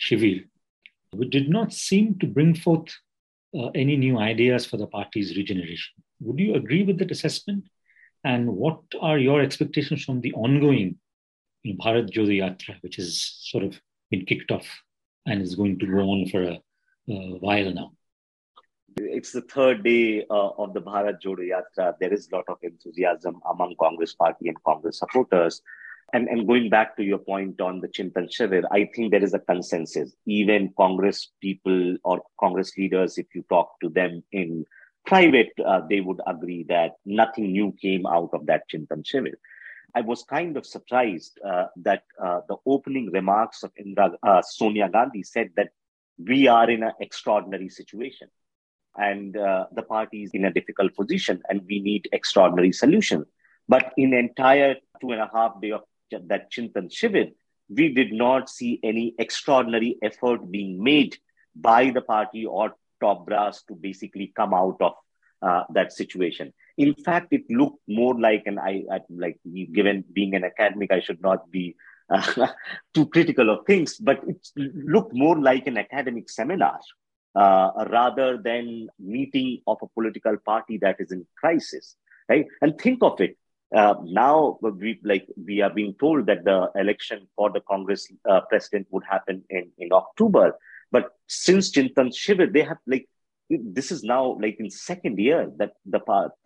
Shivir, 0.00 0.44
which 1.12 1.30
did 1.30 1.48
not 1.48 1.72
seem 1.72 2.18
to 2.18 2.26
bring 2.26 2.54
forth 2.54 2.94
uh, 3.58 3.68
any 3.74 3.96
new 3.96 4.18
ideas 4.18 4.66
for 4.66 4.76
the 4.76 4.86
party's 4.86 5.36
regeneration. 5.36 5.92
Would 6.20 6.38
you 6.38 6.54
agree 6.54 6.84
with 6.84 6.98
that 6.98 7.10
assessment? 7.10 7.68
And 8.24 8.48
what 8.48 8.80
are 9.00 9.18
your 9.18 9.40
expectations 9.40 10.04
from 10.04 10.20
the 10.20 10.32
ongoing 10.34 10.98
you 11.62 11.74
know, 11.74 11.84
Bharat 11.84 12.10
Jodo 12.12 12.30
Yatra, 12.30 12.76
which 12.82 12.96
has 12.96 13.38
sort 13.40 13.64
of 13.64 13.80
been 14.10 14.24
kicked 14.24 14.50
off 14.50 14.66
and 15.26 15.42
is 15.42 15.54
going 15.54 15.78
to 15.80 15.86
go 15.86 16.00
on 16.00 16.28
for 16.28 16.42
a, 16.42 16.60
a 17.08 17.38
while 17.38 17.72
now? 17.72 17.92
It's 18.96 19.32
the 19.32 19.40
third 19.42 19.82
day 19.84 20.24
uh, 20.30 20.50
of 20.58 20.74
the 20.74 20.82
Bharat 20.82 21.20
Jodo 21.24 21.40
Yatra. 21.40 21.94
There 21.98 22.12
is 22.12 22.28
a 22.30 22.36
lot 22.36 22.44
of 22.48 22.58
enthusiasm 22.62 23.40
among 23.50 23.74
Congress 23.80 24.14
party 24.14 24.48
and 24.48 24.62
Congress 24.64 24.98
supporters. 24.98 25.62
And, 26.14 26.28
and 26.28 26.46
going 26.46 26.68
back 26.68 26.96
to 26.96 27.02
your 27.02 27.18
point 27.18 27.60
on 27.60 27.80
the 27.80 27.88
Chintan 27.88 28.28
I 28.70 28.88
think 28.94 29.10
there 29.10 29.24
is 29.24 29.32
a 29.32 29.38
consensus. 29.38 30.14
Even 30.26 30.74
Congress 30.76 31.30
people 31.40 31.96
or 32.04 32.22
Congress 32.38 32.76
leaders, 32.76 33.16
if 33.16 33.26
you 33.34 33.44
talk 33.48 33.80
to 33.80 33.88
them 33.88 34.22
in 34.30 34.66
private, 35.06 35.52
uh, 35.64 35.80
they 35.88 36.00
would 36.00 36.20
agree 36.26 36.64
that 36.68 36.92
nothing 37.06 37.52
new 37.52 37.74
came 37.80 38.06
out 38.06 38.30
of 38.34 38.44
that 38.46 38.64
Chintan 38.70 39.04
Shivir. 39.04 39.34
I 39.94 40.02
was 40.02 40.22
kind 40.24 40.56
of 40.56 40.66
surprised 40.66 41.38
uh, 41.46 41.66
that 41.76 42.04
uh, 42.22 42.40
the 42.48 42.56
opening 42.66 43.10
remarks 43.10 43.62
of 43.62 43.72
Indra, 43.76 44.12
uh, 44.22 44.42
Sonia 44.42 44.88
Gandhi 44.88 45.22
said 45.22 45.50
that 45.56 45.70
we 46.18 46.46
are 46.46 46.70
in 46.70 46.82
an 46.82 46.92
extraordinary 47.00 47.68
situation 47.68 48.28
and 48.96 49.36
uh, 49.36 49.66
the 49.72 49.82
party 49.82 50.22
is 50.22 50.30
in 50.34 50.44
a 50.44 50.52
difficult 50.52 50.94
position 50.94 51.42
and 51.48 51.62
we 51.68 51.80
need 51.80 52.08
extraordinary 52.12 52.72
solutions. 52.72 53.26
But 53.68 53.92
in 53.96 54.12
entire 54.14 54.76
two 55.00 55.12
and 55.12 55.20
a 55.20 55.30
half 55.32 55.60
day 55.60 55.72
of 55.72 55.82
that 56.26 56.50
Chintan 56.50 56.90
Shivir, 56.90 57.32
we 57.68 57.94
did 57.94 58.12
not 58.12 58.48
see 58.48 58.80
any 58.82 59.14
extraordinary 59.18 59.96
effort 60.02 60.50
being 60.50 60.82
made 60.82 61.16
by 61.54 61.90
the 61.90 62.00
party 62.00 62.46
or 62.46 62.74
top 63.00 63.26
brass 63.26 63.62
to 63.64 63.74
basically 63.74 64.32
come 64.34 64.54
out 64.54 64.76
of 64.80 64.92
uh, 65.42 65.64
that 65.70 65.92
situation. 65.92 66.52
In 66.78 66.94
fact, 66.94 67.28
it 67.32 67.42
looked 67.50 67.80
more 67.88 68.18
like, 68.18 68.44
and 68.46 68.58
I, 68.58 68.84
I 68.90 69.00
like 69.10 69.38
given 69.72 70.04
being 70.12 70.34
an 70.34 70.44
academic, 70.44 70.92
I 70.92 71.00
should 71.00 71.20
not 71.20 71.50
be 71.50 71.76
uh, 72.08 72.48
too 72.94 73.06
critical 73.06 73.50
of 73.50 73.66
things, 73.66 73.96
but 73.96 74.20
it 74.26 74.48
looked 74.56 75.14
more 75.14 75.38
like 75.40 75.66
an 75.66 75.78
academic 75.78 76.30
seminar 76.30 76.78
uh, 77.34 77.70
rather 77.90 78.38
than 78.38 78.88
meeting 78.98 79.60
of 79.66 79.78
a 79.82 79.86
political 79.88 80.36
party 80.38 80.78
that 80.78 80.96
is 80.98 81.12
in 81.12 81.26
crisis, 81.36 81.96
right? 82.28 82.46
And 82.60 82.78
think 82.78 83.02
of 83.02 83.20
it. 83.20 83.36
Uh, 83.74 83.94
now 84.04 84.58
we 84.62 85.00
like 85.02 85.26
we 85.46 85.62
are 85.62 85.70
being 85.70 85.94
told 85.98 86.26
that 86.26 86.44
the 86.44 86.70
election 86.76 87.26
for 87.36 87.50
the 87.50 87.60
Congress 87.60 88.10
uh, 88.28 88.40
president 88.48 88.86
would 88.90 89.04
happen 89.04 89.42
in, 89.48 89.70
in 89.78 89.92
October, 89.92 90.58
but 90.90 91.16
since 91.26 91.70
Chintan 91.70 92.12
Shivir, 92.12 92.52
they 92.52 92.62
have 92.62 92.78
like 92.86 93.08
this 93.48 93.90
is 93.90 94.02
now 94.02 94.36
like 94.40 94.56
in 94.58 94.70
second 94.70 95.18
year 95.18 95.50
that 95.56 95.72
the 95.86 96.00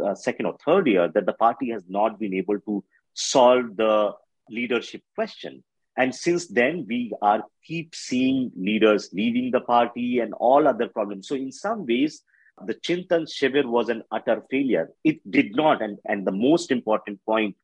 uh, 0.05 0.15
second 0.15 0.47
or 0.47 0.57
third 0.65 0.87
year 0.87 1.09
that 1.15 1.27
the 1.27 1.33
party 1.33 1.71
has 1.71 1.85
not 1.89 2.19
been 2.19 2.35
able 2.35 2.61
to 2.61 2.85
solve 3.15 3.77
the 3.77 4.13
leadership 4.49 5.03
question 5.15 5.65
and 5.97 6.15
since 6.15 6.47
then, 6.47 6.85
we 6.87 7.13
are 7.23 7.43
keep 7.65 7.95
seeing 7.95 8.53
leaders 8.55 9.09
leaving 9.13 9.51
the 9.51 9.61
party 9.61 10.21
and 10.21 10.35
all 10.35 10.69
other 10.69 10.89
problems. 10.89 11.29
So 11.29 11.35
in 11.35 11.51
some 11.51 11.87
ways, 11.87 12.23
the 12.65 12.75
Chintan 12.75 13.27
Shivir 13.27 13.67
was 13.67 13.89
an 13.89 14.03
utter 14.11 14.43
failure. 14.51 14.91
It 15.05 15.21
did 15.31 15.55
not, 15.55 15.83
and, 15.83 15.99
and 16.07 16.27
the 16.27 16.33
most 16.33 16.71
important 16.71 17.21
point 17.25 17.57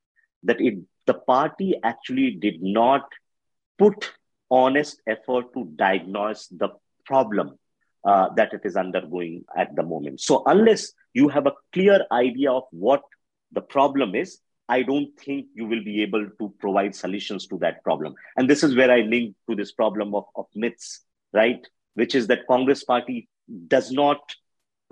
that 0.43 0.61
it 0.61 0.79
the 1.07 1.15
party 1.15 1.75
actually 1.83 2.33
did 2.33 2.63
not 2.63 3.03
put 3.79 4.13
honest 4.51 5.01
effort 5.07 5.53
to 5.55 5.65
diagnose 5.77 6.47
the 6.49 6.69
problem 7.05 7.59
uh, 8.05 8.29
that 8.37 8.53
it 8.53 8.61
is 8.65 8.77
undergoing 8.77 9.45
at 9.57 9.75
the 9.75 9.83
moment. 9.83 10.21
So 10.21 10.43
unless 10.47 10.93
you 11.15 11.29
have 11.29 11.47
a 11.47 11.53
clear 11.73 12.05
idea 12.13 12.53
of 12.53 12.65
what 12.71 13.03
the 13.51 13.61
problem 13.61 14.15
is, 14.15 14.39
I 14.69 14.83
don't 14.83 15.11
think 15.19 15.47
you 15.55 15.67
will 15.67 15.83
be 15.83 16.03
able 16.03 16.29
to 16.39 16.55
provide 16.61 16.95
solutions 16.95 17.47
to 17.49 17.59
that 17.59 17.83
problem. 17.83 18.15
And 18.37 18.49
this 18.49 18.63
is 18.63 18.77
where 18.77 18.91
I 18.91 19.01
link 19.01 19.35
to 19.49 19.57
this 19.57 19.73
problem 19.73 20.15
of, 20.15 20.25
of 20.37 20.47
myths, 20.55 21.01
right? 21.33 21.67
Which 21.95 22.15
is 22.15 22.29
that 22.29 22.47
Congress 22.47 22.85
party 22.85 23.29
does 23.67 23.91
not 23.91 24.21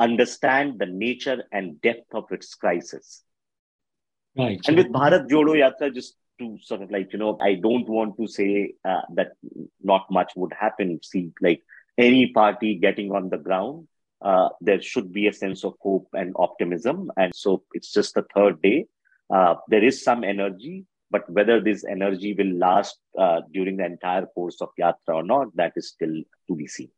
understand 0.00 0.78
the 0.78 0.86
nature 0.86 1.44
and 1.52 1.80
depth 1.82 2.14
of 2.14 2.24
its 2.30 2.54
crisis. 2.54 3.22
Right. 4.36 4.60
And 4.66 4.76
with 4.76 4.88
Bharat 4.88 5.28
Jodo 5.28 5.54
Yatra, 5.54 5.94
just 5.94 6.16
to 6.38 6.56
sort 6.62 6.82
of 6.82 6.90
like, 6.90 7.12
you 7.12 7.18
know, 7.18 7.36
I 7.40 7.54
don't 7.54 7.88
want 7.88 8.16
to 8.18 8.26
say 8.26 8.74
uh, 8.84 9.02
that 9.14 9.32
not 9.82 10.06
much 10.10 10.32
would 10.36 10.52
happen. 10.58 10.98
See, 11.02 11.30
like 11.40 11.62
any 11.98 12.32
party 12.32 12.76
getting 12.76 13.12
on 13.12 13.28
the 13.28 13.36
ground, 13.36 13.88
uh, 14.22 14.48
there 14.60 14.80
should 14.80 15.12
be 15.12 15.26
a 15.26 15.32
sense 15.32 15.64
of 15.64 15.74
hope 15.80 16.08
and 16.14 16.32
optimism. 16.36 17.10
And 17.16 17.32
so 17.34 17.62
it's 17.72 17.92
just 17.92 18.14
the 18.14 18.24
third 18.34 18.62
day. 18.62 18.86
Uh, 19.32 19.56
there 19.68 19.84
is 19.84 20.02
some 20.02 20.24
energy, 20.24 20.86
but 21.10 21.28
whether 21.30 21.60
this 21.60 21.84
energy 21.84 22.34
will 22.34 22.54
last 22.56 22.98
uh, 23.18 23.40
during 23.52 23.76
the 23.76 23.84
entire 23.84 24.26
course 24.26 24.60
of 24.60 24.70
Yatra 24.80 25.14
or 25.14 25.22
not, 25.22 25.54
that 25.56 25.72
is 25.76 25.88
still 25.88 26.22
to 26.48 26.54
be 26.54 26.66
seen. 26.66 26.90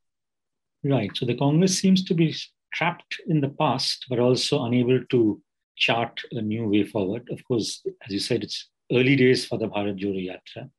Right. 0.84 1.10
So 1.14 1.26
the 1.26 1.36
Congress 1.36 1.78
seems 1.78 2.04
to 2.04 2.14
be 2.14 2.34
trapped 2.72 3.20
in 3.26 3.40
the 3.40 3.48
past, 3.48 4.06
but 4.08 4.18
also 4.18 4.64
unable 4.64 5.04
to 5.10 5.40
chart 5.76 6.20
a 6.32 6.42
new 6.42 6.68
way 6.68 6.84
forward. 6.84 7.28
Of 7.30 7.44
course, 7.44 7.84
as 8.06 8.12
you 8.12 8.18
said, 8.18 8.42
it's 8.42 8.68
early 8.90 9.16
days 9.16 9.46
for 9.46 9.58
the 9.58 9.68
Bharat 9.68 9.98
Jodo 9.98 10.20
Yatra. 10.20 10.70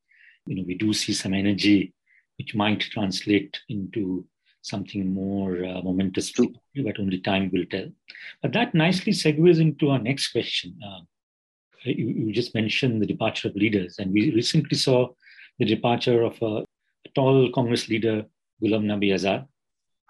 You 0.46 0.56
know, 0.56 0.64
we 0.66 0.76
do 0.76 0.94
see 0.94 1.14
some 1.14 1.34
energy 1.34 1.94
which 2.38 2.56
might 2.56 2.82
translate 2.82 3.60
into 3.70 4.26
something 4.62 5.14
more 5.14 5.66
uh, 5.66 5.82
momentous, 5.82 6.32
but 6.32 7.00
only 7.00 7.20
time 7.20 7.50
will 7.52 7.66
tell. 7.70 7.88
But 8.42 8.54
that 8.54 8.74
nicely 8.74 9.14
segues 9.14 9.60
into 9.60 9.90
our 9.90 10.00
next 10.00 10.30
question. 10.30 10.78
Uh, 10.86 11.02
you, 11.84 12.08
you, 12.08 12.34
just 12.34 12.56
mentioned 12.56 13.02
the 13.02 13.06
departure 13.06 13.50
of 13.50 13.56
leaders, 13.56 14.00
and 14.00 14.12
we 14.12 14.32
recently 14.34 14.78
saw 14.78 15.10
the 15.60 15.66
departure 15.66 16.24
of 16.24 16.42
a, 16.42 16.64
a 16.64 17.10
tall 17.14 17.52
Congress 17.52 17.90
leader, 17.90 18.24
Ghulam 18.64 18.86
Nabi 18.86 19.10
Azad. 19.14 19.46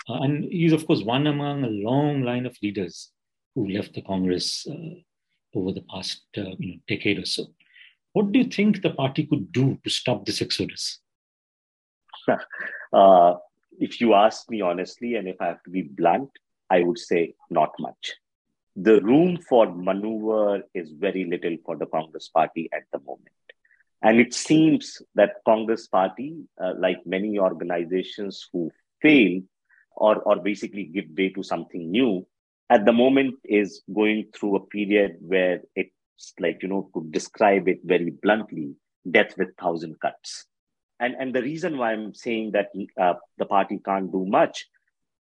Uh, 0.09 0.21
and 0.21 0.43
he's, 0.45 0.73
of 0.73 0.85
course, 0.85 1.01
one 1.01 1.27
among 1.27 1.63
a 1.63 1.67
long 1.67 2.23
line 2.23 2.45
of 2.45 2.57
leaders 2.61 3.11
who 3.55 3.69
left 3.69 3.93
the 3.93 4.01
Congress 4.01 4.67
uh, 4.69 4.95
over 5.55 5.71
the 5.71 5.83
past 5.89 6.23
uh, 6.37 6.55
you 6.59 6.73
know, 6.73 6.79
decade 6.87 7.19
or 7.19 7.25
so. 7.25 7.45
What 8.13 8.31
do 8.31 8.39
you 8.39 8.45
think 8.45 8.81
the 8.81 8.91
party 8.91 9.25
could 9.25 9.51
do 9.51 9.79
to 9.83 9.89
stop 9.89 10.25
this 10.25 10.41
exodus? 10.41 10.99
Uh, 12.93 13.33
if 13.79 13.99
you 13.99 14.13
ask 14.13 14.47
me 14.51 14.61
honestly, 14.61 15.15
and 15.15 15.27
if 15.27 15.35
I 15.41 15.47
have 15.47 15.63
to 15.63 15.71
be 15.71 15.81
blunt, 15.81 16.29
I 16.69 16.83
would 16.83 16.99
say 16.99 17.33
not 17.49 17.71
much 17.79 18.13
the 18.75 19.01
room 19.01 19.37
for 19.37 19.71
maneuver 19.71 20.63
is 20.73 20.91
very 20.91 21.25
little 21.25 21.57
for 21.65 21.77
the 21.77 21.85
Congress 21.85 22.29
party 22.29 22.69
at 22.73 22.83
the 22.91 22.99
moment. 22.99 23.29
And 24.01 24.19
it 24.19 24.33
seems 24.33 25.01
that 25.15 25.35
Congress 25.45 25.87
party, 25.87 26.43
uh, 26.61 26.73
like 26.77 27.05
many 27.05 27.39
organizations 27.39 28.49
who 28.51 28.71
fail 29.01 29.41
or, 29.95 30.17
or 30.23 30.37
basically 30.37 30.85
give 30.85 31.05
way 31.17 31.29
to 31.29 31.43
something 31.43 31.91
new, 31.91 32.25
at 32.69 32.85
the 32.85 32.93
moment 32.93 33.35
is 33.43 33.81
going 33.93 34.25
through 34.35 34.55
a 34.55 34.65
period 34.67 35.17
where 35.19 35.61
it's 35.75 36.33
like, 36.39 36.59
you 36.63 36.69
know, 36.69 36.89
to 36.93 37.05
describe 37.11 37.67
it 37.67 37.79
very 37.83 38.11
bluntly, 38.21 38.75
death 39.09 39.37
with 39.37 39.49
thousand 39.59 39.99
cuts. 39.99 40.45
And, 40.99 41.15
and 41.19 41.35
the 41.35 41.41
reason 41.41 41.77
why 41.77 41.91
I'm 41.91 42.13
saying 42.13 42.51
that 42.51 42.67
uh, 42.99 43.15
the 43.37 43.45
party 43.45 43.79
can't 43.83 44.11
do 44.11 44.25
much, 44.25 44.67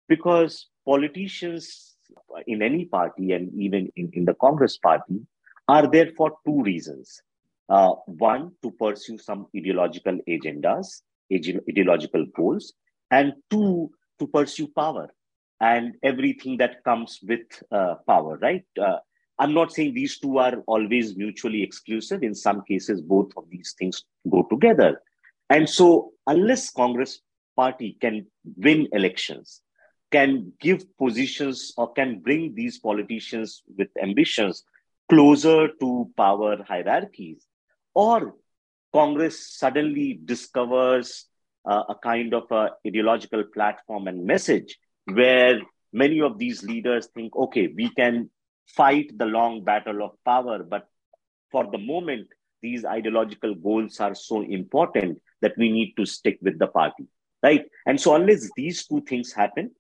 because 0.09 0.67
politicians 0.85 1.95
in 2.45 2.61
any 2.61 2.85
party 2.85 3.31
and 3.31 3.51
even 3.55 3.89
in, 3.95 4.09
in 4.13 4.25
the 4.25 4.33
Congress 4.35 4.77
party 4.77 5.25
are 5.67 5.89
there 5.89 6.11
for 6.17 6.33
two 6.45 6.61
reasons. 6.63 7.21
Uh, 7.69 7.93
one, 8.05 8.51
to 8.61 8.71
pursue 8.71 9.17
some 9.17 9.47
ideological 9.55 10.19
agendas, 10.27 11.01
ideological 11.31 12.25
goals, 12.35 12.73
and 13.09 13.33
two, 13.49 13.89
to 14.19 14.27
pursue 14.27 14.67
power 14.67 15.09
and 15.59 15.95
everything 16.03 16.57
that 16.57 16.83
comes 16.83 17.19
with 17.23 17.41
uh, 17.71 17.95
power, 18.07 18.37
right? 18.41 18.65
Uh, 18.79 18.97
I'm 19.39 19.53
not 19.53 19.71
saying 19.71 19.93
these 19.93 20.19
two 20.19 20.37
are 20.37 20.57
always 20.67 21.15
mutually 21.15 21.63
exclusive. 21.63 22.23
In 22.23 22.35
some 22.35 22.63
cases, 22.67 23.01
both 23.01 23.31
of 23.37 23.45
these 23.49 23.73
things 23.77 24.03
go 24.29 24.43
together. 24.43 25.01
And 25.49 25.69
so, 25.69 26.13
unless 26.27 26.69
Congress 26.69 27.19
party 27.55 27.97
can 27.99 28.27
win 28.57 28.87
elections, 28.91 29.61
can 30.11 30.53
give 30.61 30.85
positions 30.97 31.73
or 31.77 31.91
can 31.93 32.19
bring 32.19 32.53
these 32.53 32.79
politicians 32.79 33.63
with 33.77 33.89
ambitions 34.01 34.63
closer 35.09 35.69
to 35.79 36.09
power 36.15 36.63
hierarchies 36.67 37.45
or 37.93 38.35
Congress 38.93 39.57
suddenly 39.57 40.19
discovers 40.25 41.25
uh, 41.65 41.83
a 41.89 41.95
kind 41.95 42.33
of 42.33 42.51
a 42.51 42.71
ideological 42.85 43.43
platform 43.53 44.07
and 44.07 44.25
message 44.25 44.77
where 45.05 45.61
many 45.91 46.21
of 46.21 46.37
these 46.37 46.63
leaders 46.63 47.07
think, 47.13 47.35
okay, 47.35 47.67
we 47.75 47.89
can 47.89 48.29
fight 48.67 49.11
the 49.17 49.25
long 49.25 49.63
battle 49.63 50.03
of 50.03 50.11
power, 50.25 50.63
but 50.63 50.87
for 51.51 51.69
the 51.71 51.77
moment, 51.77 52.27
these 52.61 52.85
ideological 52.85 53.53
goals 53.55 53.99
are 53.99 54.15
so 54.15 54.41
important 54.41 55.21
that 55.41 55.53
we 55.57 55.71
need 55.71 55.93
to 55.97 56.05
stick 56.05 56.39
with 56.41 56.57
the 56.57 56.67
party, 56.67 57.05
right? 57.43 57.65
And 57.85 57.99
so, 57.99 58.15
unless 58.15 58.49
these 58.55 58.87
two 58.87 59.01
things 59.01 59.33
happen, 59.33 59.71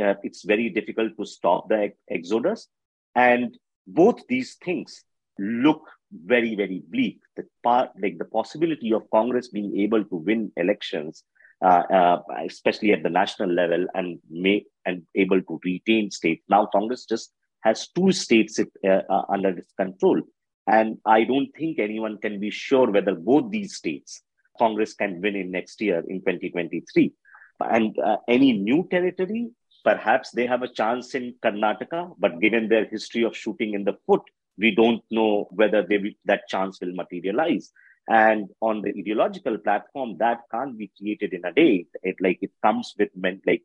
uh, 0.00 0.14
it's 0.22 0.44
very 0.44 0.70
difficult 0.70 1.12
to 1.18 1.26
stop 1.26 1.68
the 1.68 1.92
exodus. 2.10 2.68
And 3.14 3.56
both 3.86 4.26
these 4.26 4.54
things 4.54 5.04
look 5.38 5.82
very, 6.12 6.54
very 6.54 6.82
bleak. 6.88 7.20
The 7.36 7.44
part, 7.62 7.90
like 8.00 8.18
the 8.18 8.24
possibility 8.24 8.92
of 8.92 9.10
Congress 9.10 9.48
being 9.48 9.78
able 9.78 10.04
to 10.04 10.16
win 10.16 10.52
elections, 10.56 11.24
uh, 11.64 11.82
uh, 11.92 12.22
especially 12.46 12.92
at 12.92 13.02
the 13.02 13.10
national 13.10 13.50
level, 13.50 13.86
and 13.94 14.18
may 14.28 14.64
and 14.86 15.02
able 15.14 15.42
to 15.42 15.60
retain 15.64 16.10
state 16.10 16.42
Now, 16.48 16.66
Congress 16.66 17.04
just 17.04 17.32
has 17.62 17.88
two 17.88 18.12
states 18.12 18.58
uh, 18.58 18.88
uh, 18.88 19.22
under 19.28 19.50
its 19.50 19.72
control, 19.78 20.22
and 20.66 20.98
I 21.04 21.24
don't 21.24 21.48
think 21.56 21.78
anyone 21.78 22.18
can 22.18 22.40
be 22.40 22.50
sure 22.50 22.90
whether 22.90 23.14
both 23.14 23.50
these 23.50 23.76
states 23.76 24.22
Congress 24.60 24.92
can 24.94 25.20
win 25.20 25.36
in 25.36 25.50
next 25.50 25.80
year 25.80 26.04
in 26.08 26.20
2023. 26.20 27.12
And 27.60 27.98
uh, 27.98 28.18
any 28.28 28.52
new 28.52 28.86
territory, 28.90 29.50
perhaps 29.84 30.30
they 30.30 30.46
have 30.46 30.62
a 30.62 30.72
chance 30.80 31.14
in 31.14 31.34
Karnataka, 31.44 32.14
but 32.18 32.40
given 32.40 32.68
their 32.68 32.84
history 32.84 33.24
of 33.24 33.36
shooting 33.36 33.74
in 33.74 33.84
the 33.84 33.96
foot, 34.06 34.22
we 34.60 34.74
don't 34.74 35.02
know 35.10 35.48
whether 35.50 35.86
that 36.26 36.48
chance 36.48 36.80
will 36.80 36.94
materialize. 36.94 37.72
And 38.08 38.48
on 38.60 38.82
the 38.82 38.90
ideological 38.90 39.58
platform, 39.58 40.16
that 40.18 40.40
can't 40.52 40.76
be 40.76 40.90
created 40.98 41.32
in 41.32 41.44
a 41.44 41.52
day. 41.52 41.86
It 42.02 42.16
like 42.20 42.38
it 42.42 42.50
comes 42.62 42.94
with 42.98 43.10
men, 43.16 43.40
like 43.46 43.62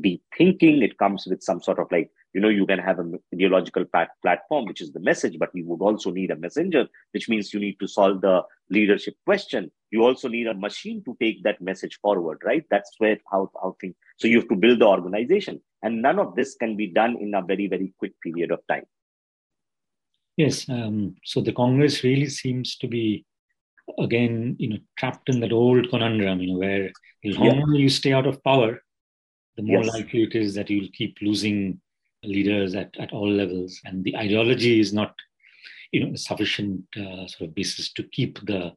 be 0.00 0.22
thinking. 0.36 0.82
It 0.82 0.98
comes 0.98 1.26
with 1.26 1.42
some 1.42 1.60
sort 1.60 1.78
of 1.78 1.88
like 1.90 2.10
you 2.32 2.40
know 2.40 2.48
you 2.48 2.66
can 2.66 2.78
have 2.78 2.98
an 2.98 3.18
ideological 3.34 3.84
pat- 3.84 4.16
platform, 4.22 4.66
which 4.66 4.80
is 4.80 4.92
the 4.92 5.00
message, 5.00 5.38
but 5.38 5.50
you 5.52 5.66
would 5.66 5.82
also 5.82 6.10
need 6.10 6.30
a 6.30 6.36
messenger, 6.36 6.86
which 7.12 7.28
means 7.28 7.52
you 7.52 7.60
need 7.60 7.78
to 7.80 7.86
solve 7.86 8.20
the 8.22 8.42
leadership 8.70 9.14
question. 9.24 9.70
You 9.90 10.04
also 10.04 10.28
need 10.28 10.46
a 10.46 10.54
machine 10.54 11.02
to 11.04 11.16
take 11.20 11.42
that 11.42 11.60
message 11.60 11.98
forward, 12.00 12.38
right? 12.44 12.64
That's 12.70 12.92
where 12.98 13.18
how 13.30 13.50
how 13.62 13.76
things. 13.80 13.94
So 14.18 14.28
you 14.28 14.40
have 14.40 14.48
to 14.48 14.56
build 14.56 14.80
the 14.80 14.86
organization, 14.86 15.60
and 15.82 16.02
none 16.02 16.18
of 16.18 16.34
this 16.34 16.54
can 16.54 16.76
be 16.76 16.86
done 16.86 17.16
in 17.20 17.34
a 17.34 17.42
very 17.42 17.66
very 17.66 17.92
quick 17.98 18.12
period 18.22 18.52
of 18.52 18.60
time. 18.68 18.84
Yes. 20.36 20.68
Um, 20.68 21.16
so 21.24 21.40
the 21.40 21.52
Congress 21.52 22.04
really 22.04 22.28
seems 22.28 22.76
to 22.78 22.88
be, 22.88 23.24
again, 23.98 24.56
you 24.58 24.68
know, 24.68 24.78
trapped 24.98 25.28
in 25.28 25.40
that 25.40 25.52
old 25.52 25.88
conundrum, 25.90 26.40
you 26.40 26.52
know, 26.52 26.58
where 26.58 26.90
the 27.22 27.32
longer 27.32 27.74
yeah. 27.74 27.80
you 27.80 27.88
stay 27.88 28.12
out 28.12 28.26
of 28.26 28.42
power, 28.44 28.82
the 29.56 29.62
more 29.62 29.82
yes. 29.82 29.94
likely 29.94 30.24
it 30.24 30.34
is 30.34 30.54
that 30.54 30.68
you'll 30.68 30.90
keep 30.92 31.16
losing 31.22 31.80
leaders 32.22 32.74
at, 32.74 32.94
at 32.98 33.12
all 33.12 33.30
levels. 33.30 33.80
And 33.84 34.04
the 34.04 34.16
ideology 34.16 34.78
is 34.80 34.92
not, 34.92 35.14
you 35.92 36.04
know, 36.04 36.12
a 36.12 36.18
sufficient 36.18 36.84
uh, 36.96 37.26
sort 37.26 37.48
of 37.48 37.54
basis 37.54 37.92
to 37.94 38.02
keep 38.02 38.44
the, 38.44 38.72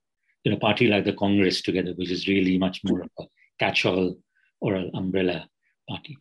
you 0.46 0.52
know, 0.52 0.58
party 0.58 0.88
like 0.88 1.04
the 1.04 1.14
Congress 1.14 1.62
together, 1.62 1.92
which 1.96 2.12
is 2.12 2.28
really 2.28 2.58
much 2.58 2.82
more 2.86 3.02
of 3.02 3.10
a 3.20 3.24
catch-all 3.60 4.18
or 4.62 4.76
an 4.76 4.92
umbrella 4.94 5.46
party. 5.90 6.16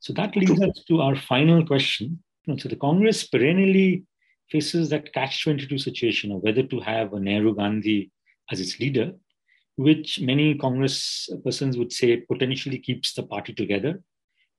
So 0.00 0.12
that 0.14 0.34
leads 0.34 0.60
us 0.60 0.82
to 0.88 1.00
our 1.02 1.14
final 1.14 1.64
question. 1.64 2.22
So 2.58 2.68
the 2.68 2.76
Congress 2.76 3.26
perennially 3.26 4.04
faces 4.50 4.88
that 4.90 5.12
catch 5.12 5.44
22 5.44 5.78
situation 5.78 6.32
of 6.32 6.42
whether 6.42 6.62
to 6.62 6.80
have 6.80 7.12
a 7.12 7.20
Nehru 7.20 7.54
Gandhi 7.54 8.10
as 8.50 8.60
its 8.60 8.78
leader, 8.78 9.12
which 9.76 10.20
many 10.20 10.54
Congress 10.54 11.28
persons 11.44 11.76
would 11.76 11.92
say 11.92 12.16
potentially 12.16 12.78
keeps 12.78 13.12
the 13.14 13.22
party 13.22 13.52
together, 13.52 14.02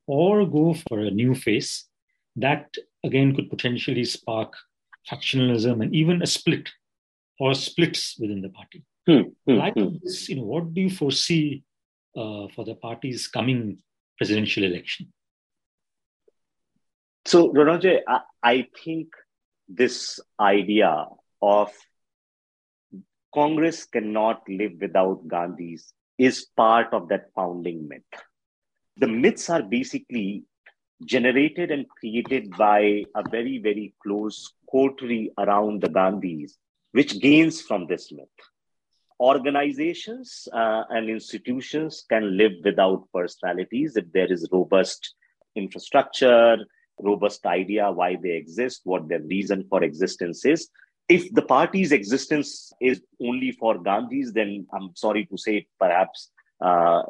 or 0.06 0.46
go 0.46 0.74
for 0.88 1.00
a 1.00 1.12
new 1.12 1.34
face 1.34 1.88
that 2.36 2.74
again 3.04 3.36
could 3.36 3.50
potentially 3.50 4.04
spark 4.04 4.54
factionalism 5.10 5.82
and 5.82 5.94
even 5.96 6.22
a 6.22 6.28
split 6.28 6.70
or 7.40 7.54
splits 7.54 8.18
within 8.20 8.42
the 8.42 8.50
party. 8.50 8.84
Hmm, 9.08 9.30
hmm, 9.46 9.58
like 9.58 9.74
hmm. 9.74 9.96
this, 10.04 10.28
you 10.30 10.38
know, 10.38 10.44
what 10.44 10.74
do 10.74 10.82
you 10.82 10.90
foresee 10.90 11.64
uh, 12.16 12.48
for 12.54 12.66
the 12.66 12.76
party's 12.76 13.28
coming 13.28 13.80
presidential 14.18 14.64
election? 14.64 15.14
So, 17.26 17.52
Ronojoy, 17.54 18.00
I, 18.08 18.20
I 18.44 18.68
think 18.84 19.10
this 19.68 20.20
idea 20.40 21.06
of 21.42 21.72
Congress 23.34 23.86
cannot 23.86 24.42
live 24.48 24.74
without 24.80 25.28
Gandhi's 25.28 25.94
is 26.18 26.48
part 26.56 26.94
of 26.94 27.10
that 27.10 27.32
founding 27.36 27.88
myth. 27.88 28.02
The 28.98 29.08
myths 29.08 29.50
are 29.50 29.62
basically 29.62 30.46
generated 31.06 31.70
and 31.70 31.88
created 31.90 32.50
by 32.58 33.04
a 33.16 33.24
very, 33.30 33.60
very 33.60 33.94
close 34.02 34.54
coterie 34.72 35.32
around 35.38 35.82
the 35.82 35.90
Gandhis, 35.90 36.54
which 36.92 37.20
gains 37.20 37.62
from 37.62 37.86
this 37.86 38.12
myth. 38.12 38.28
Organizations 39.20 40.48
uh, 40.54 40.84
and 40.90 41.10
institutions 41.10 42.06
can 42.10 42.38
live 42.38 42.54
without 42.64 43.08
personalities 43.14 43.96
if 43.98 44.12
there 44.12 44.32
is 44.32 44.48
robust 44.52 45.14
infrastructure, 45.56 46.58
robust 47.00 47.46
idea 47.46 47.92
why 47.92 48.18
they 48.22 48.32
exist, 48.32 48.82
what 48.84 49.08
their 49.08 49.22
reason 49.22 49.66
for 49.70 49.84
existence 49.84 50.46
is. 50.46 50.70
If 51.10 51.34
the 51.34 51.42
party's 51.42 51.92
existence 51.92 52.72
is 52.82 53.02
only 53.22 53.52
for 53.52 53.78
Gandhi's, 53.78 54.34
then 54.34 54.68
I'm 54.74 54.90
sorry 54.96 55.26
to 55.26 55.38
say, 55.38 55.68
perhaps 55.80 56.32
uh, 56.60 57.04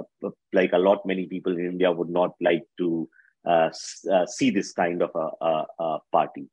like 0.54 0.74
a 0.74 0.78
lot 0.78 1.06
many 1.06 1.26
people 1.26 1.54
in 1.54 1.66
India 1.66 1.92
would 1.92 2.10
not 2.10 2.32
like 2.42 2.64
to 2.78 3.10
uh, 3.48 3.70
uh, 4.12 4.26
see 4.26 4.50
this 4.50 4.74
kind 4.74 5.02
of 5.02 5.12
a, 5.16 5.46
a, 5.46 5.66
a 5.80 6.00
party. 6.12 6.48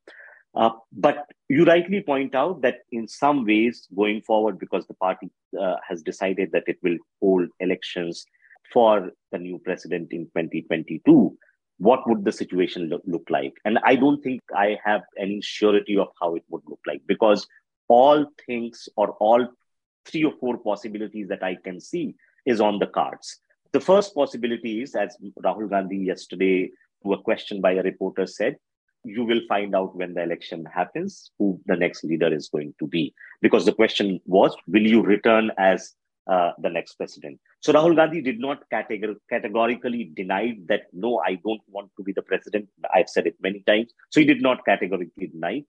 Uh, 0.55 0.69
but 0.93 1.25
you 1.49 1.65
rightly 1.65 2.01
point 2.01 2.33
out 2.33 2.61
that 2.61 2.77
in 2.91 3.07
some 3.07 3.45
ways, 3.45 3.87
going 3.95 4.21
forward, 4.21 4.57
because 4.57 4.87
the 4.87 4.93
party 4.93 5.29
uh, 5.59 5.75
has 5.87 6.01
decided 6.01 6.51
that 6.53 6.63
it 6.67 6.77
will 6.81 6.97
hold 7.21 7.49
elections 7.59 8.25
for 8.71 9.11
the 9.31 9.37
new 9.37 9.59
president 9.59 10.11
in 10.11 10.25
2022, 10.27 11.37
what 11.77 12.07
would 12.07 12.23
the 12.23 12.31
situation 12.31 12.89
look, 12.89 13.01
look 13.05 13.29
like? 13.29 13.53
And 13.65 13.79
I 13.83 13.95
don't 13.95 14.21
think 14.21 14.41
I 14.55 14.77
have 14.83 15.01
any 15.19 15.41
surety 15.41 15.97
of 15.97 16.07
how 16.21 16.35
it 16.35 16.43
would 16.49 16.63
look 16.67 16.79
like 16.87 17.01
because 17.05 17.47
all 17.87 18.25
things 18.45 18.87
or 18.95 19.11
all 19.19 19.47
three 20.05 20.23
or 20.23 20.33
four 20.39 20.57
possibilities 20.57 21.27
that 21.27 21.43
I 21.43 21.57
can 21.63 21.79
see 21.79 22.15
is 22.45 22.61
on 22.61 22.79
the 22.79 22.87
cards. 22.87 23.39
The 23.73 23.79
first 23.81 24.15
possibility 24.15 24.81
is, 24.81 24.95
as 24.95 25.17
Rahul 25.43 25.69
Gandhi 25.69 25.97
yesterday, 25.97 26.71
to 27.03 27.13
a 27.13 27.21
question 27.21 27.59
by 27.59 27.73
a 27.73 27.83
reporter 27.83 28.25
said, 28.25 28.55
you 29.03 29.23
will 29.23 29.41
find 29.47 29.75
out 29.75 29.95
when 29.95 30.13
the 30.13 30.23
election 30.23 30.65
happens 30.65 31.31
who 31.37 31.59
the 31.65 31.75
next 31.75 32.03
leader 32.03 32.33
is 32.33 32.49
going 32.49 32.73
to 32.79 32.87
be. 32.87 33.13
Because 33.41 33.65
the 33.65 33.73
question 33.73 34.19
was, 34.25 34.55
will 34.67 34.81
you 34.81 35.01
return 35.01 35.51
as 35.57 35.93
uh, 36.27 36.51
the 36.59 36.69
next 36.69 36.95
president. 36.95 37.39
So 37.59 37.73
Rahul 37.73 37.95
Gandhi 37.95 38.21
did 38.21 38.39
not 38.39 38.63
categor- 38.71 39.17
categorically 39.29 40.11
deny 40.15 40.57
that, 40.67 40.83
no, 40.93 41.21
I 41.25 41.35
don't 41.35 41.61
want 41.67 41.91
to 41.97 42.03
be 42.03 42.13
the 42.13 42.21
president. 42.21 42.67
I've 42.93 43.09
said 43.09 43.27
it 43.27 43.35
many 43.41 43.61
times. 43.61 43.93
So 44.09 44.19
he 44.19 44.25
did 44.25 44.41
not 44.41 44.65
categorically 44.65 45.27
deny. 45.27 45.63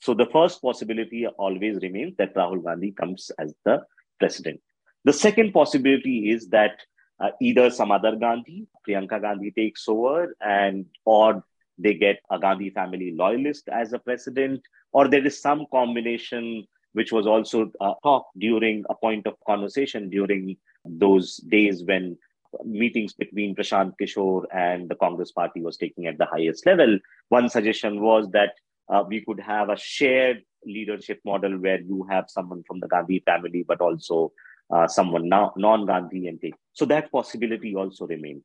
So 0.00 0.14
the 0.14 0.26
first 0.26 0.62
possibility 0.62 1.26
always 1.26 1.76
remains 1.82 2.16
that 2.18 2.34
Rahul 2.34 2.62
Gandhi 2.64 2.92
comes 2.92 3.30
as 3.38 3.54
the 3.64 3.82
president. 4.20 4.60
The 5.04 5.12
second 5.12 5.52
possibility 5.52 6.30
is 6.30 6.48
that 6.48 6.80
uh, 7.18 7.30
either 7.40 7.70
some 7.70 7.90
other 7.90 8.14
Gandhi, 8.14 8.66
Priyanka 8.86 9.20
Gandhi 9.20 9.50
takes 9.50 9.88
over 9.88 10.36
and 10.40 10.86
or 11.04 11.42
they 11.78 11.94
get 11.94 12.20
a 12.30 12.38
Gandhi 12.38 12.70
family 12.70 13.12
loyalist 13.14 13.68
as 13.68 13.92
a 13.92 13.98
president, 13.98 14.62
or 14.92 15.08
there 15.08 15.26
is 15.26 15.40
some 15.40 15.66
combination 15.72 16.66
which 16.96 17.12
was 17.12 17.26
also 17.26 17.70
talked 18.02 18.38
during 18.38 18.84
a 18.88 18.94
point 18.94 19.26
of 19.26 19.34
conversation 19.46 20.08
during 20.08 20.56
those 20.84 21.36
days 21.56 21.84
when 21.84 22.16
meetings 22.64 23.12
between 23.12 23.54
Prashant 23.54 23.92
Kishor 24.00 24.44
and 24.50 24.88
the 24.88 24.94
Congress 24.94 25.30
party 25.30 25.60
was 25.60 25.76
taking 25.76 26.06
at 26.06 26.16
the 26.16 26.24
highest 26.24 26.64
level. 26.64 26.98
One 27.28 27.50
suggestion 27.50 28.00
was 28.00 28.30
that 28.30 28.52
uh, 28.88 29.04
we 29.06 29.22
could 29.26 29.40
have 29.40 29.68
a 29.68 29.76
shared 29.76 30.42
leadership 30.64 31.20
model 31.24 31.58
where 31.58 31.80
you 31.80 32.06
have 32.08 32.30
someone 32.30 32.62
from 32.66 32.80
the 32.80 32.88
Gandhi 32.88 33.22
family, 33.26 33.62
but 33.68 33.82
also 33.82 34.32
uh, 34.74 34.88
someone 34.88 35.28
non 35.28 35.86
Gandhi 35.86 36.28
and 36.28 36.40
take. 36.40 36.54
So 36.72 36.86
that 36.86 37.12
possibility 37.12 37.74
also 37.76 38.06
remained. 38.06 38.42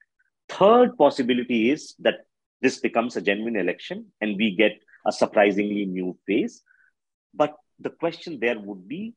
Third 0.49 0.97
possibility 0.97 1.71
is 1.71 1.95
that 1.99 2.25
this 2.61 2.79
becomes 2.79 3.15
a 3.15 3.21
genuine 3.21 3.55
election 3.55 4.07
and 4.19 4.35
we 4.35 4.55
get 4.57 4.73
a 5.07 5.11
surprisingly 5.13 5.85
new 5.85 6.17
face. 6.27 6.61
But 7.33 7.55
the 7.81 7.89
question 7.89 8.39
there 8.39 8.59
would 8.59 8.87
be 8.87 9.13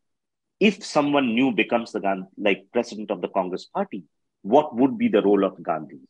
if 0.60 0.84
someone 0.84 1.34
new 1.34 1.52
becomes 1.52 1.92
the 1.92 2.00
Gandhi, 2.00 2.28
like 2.38 2.66
president 2.72 3.10
of 3.10 3.20
the 3.20 3.28
Congress 3.28 3.66
party, 3.66 4.04
what 4.42 4.74
would 4.76 4.96
be 4.98 5.08
the 5.08 5.22
role 5.22 5.44
of 5.44 5.56
Gandhis? 5.56 6.08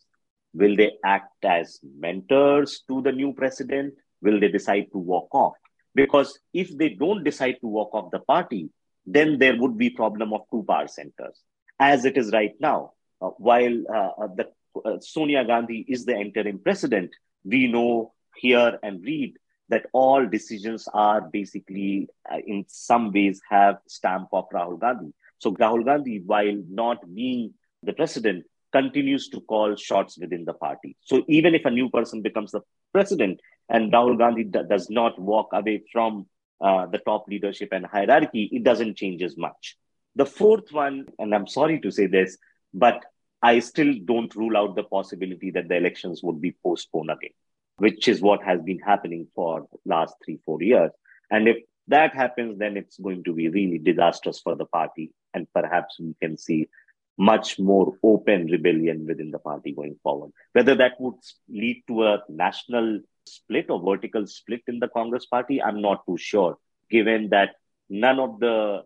Will 0.53 0.77
they 0.77 0.93
act 1.05 1.45
as 1.45 1.81
mentors 1.99 2.83
to 2.89 3.03
the 3.03 3.13
new 3.13 3.33
president? 3.33 3.95
Will 4.23 4.39
they 4.39 4.49
decide 4.49 4.87
to 4.93 4.99
walk 4.99 5.29
off? 5.33 5.55
Because 5.95 6.39
if 6.53 6.77
they 6.77 6.91
don't 6.91 7.25
decide 7.25 7.57
to 7.61 7.67
walk 7.67 7.95
off 7.95 8.11
the 8.11 8.21
party, 8.21 8.71
then 9.07 9.39
there 9.39 9.57
would 9.57 9.77
be 9.77 9.91
problem 9.91 10.33
of 10.33 10.43
two 10.51 10.65
power 10.69 10.89
centers, 10.89 11.41
as 11.79 12.05
it 12.05 12.17
is 12.17 12.33
right 12.33 12.55
now. 12.61 12.93
Uh, 13.21 13.31
while 13.39 13.77
uh, 13.93 14.11
uh 14.23 14.29
the 14.35 14.47
uh, 14.85 14.99
Sonia 15.01 15.45
Gandhi 15.45 15.85
is 15.89 16.05
the 16.05 16.17
interim 16.17 16.59
president, 16.59 17.11
we 17.45 17.69
know, 17.69 18.13
hear, 18.37 18.79
and 18.83 19.05
read 19.05 19.35
that 19.69 19.87
all 19.93 20.27
decisions 20.27 20.89
are 20.93 21.21
basically, 21.21 22.09
uh, 22.31 22.39
in 22.47 22.65
some 22.69 23.13
ways, 23.13 23.41
have 23.49 23.77
stamp 23.87 24.29
of 24.33 24.49
Rahul 24.53 24.81
Gandhi. 24.81 25.13
So 25.39 25.53
Rahul 25.53 25.85
Gandhi, 25.85 26.23
while 26.25 26.63
not 26.69 26.99
being 27.15 27.55
the 27.83 27.93
president, 27.93 28.45
continues 28.73 29.29
to 29.29 29.41
call 29.43 29.77
shots 29.77 30.19
within 30.19 30.45
the 30.45 30.53
party. 30.55 30.97
So 31.01 31.25
even 31.29 31.55
if 31.55 31.65
a 31.65 31.71
new 31.71 31.89
person 31.91 32.23
becomes 32.23 32.51
the 32.51 32.61
president 32.93 33.41
and 33.69 33.93
Rahul 33.93 34.19
Gandhi 34.19 34.45
d- 34.45 34.61
does 34.69 34.91
not 34.91 35.19
walk 35.19 35.49
away 35.53 35.83
from 35.93 36.27
uh, 36.61 36.87
the 36.87 36.99
top 36.99 37.27
leadership 37.29 37.69
and 37.73 37.87
hierarchy, 37.87 38.49
it 38.53 38.65
doesn't 38.65 38.97
change 38.97 39.23
as 39.23 39.37
much. 39.37 39.77
The 40.17 40.27
fourth 40.27 40.73
one, 40.73 41.07
and 41.19 41.35
I'm 41.35 41.47
sorry 41.47 41.81
to 41.81 41.91
say 41.91 42.07
this, 42.07 42.37
but 42.73 43.05
I 43.43 43.59
still 43.61 43.95
don't 44.05 44.35
rule 44.35 44.57
out 44.57 44.75
the 44.75 44.85
possibility 44.85 45.51
that 45.53 45.69
the 45.69 45.77
elections 45.77 46.23
would 46.23 46.41
be 46.41 46.57
postponed 46.63 47.11
again, 47.11 47.31
which 47.79 48.09
is 48.09 48.21
what 48.21 48.43
has 48.45 48.61
been 48.63 48.79
happening 48.79 49.27
for 49.35 49.67
last 49.85 50.15
three, 50.25 50.39
four 50.45 50.63
years. 50.63 50.91
And 51.31 51.49
if 51.49 51.57
that 51.89 52.15
happens, 52.15 52.59
then 52.59 52.77
it's 52.77 52.99
going 52.99 53.25
to 53.25 53.33
be 53.33 53.49
really 53.49 53.79
disastrous 53.79 54.41
for 54.41 54.55
the 54.55 54.67
party. 54.67 55.13
And 55.33 55.47
perhaps 55.53 55.97
we 55.99 56.15
can 56.21 56.37
see 56.37 56.69
much 57.17 57.59
more 57.59 57.97
open 58.03 58.47
rebellion 58.47 59.07
within 59.07 59.31
the 59.31 59.39
party 59.39 59.73
going 59.73 59.97
forward. 60.03 60.33
Whether 60.53 60.75
that 60.77 61.01
would 61.01 61.15
lead 61.49 61.83
to 61.89 62.05
a 62.05 62.23
national 62.29 63.01
split 63.27 63.71
or 63.71 63.83
vertical 63.83 64.27
split 64.27 64.63
in 64.67 64.79
the 64.81 64.89
Congress 64.89 65.27
party, 65.27 65.63
I'm 65.63 65.81
not 65.81 66.05
too 66.07 66.17
sure, 66.17 66.59
given 66.91 67.31
that 67.31 67.51
none 67.89 68.19
of 68.19 68.41
the 68.41 68.83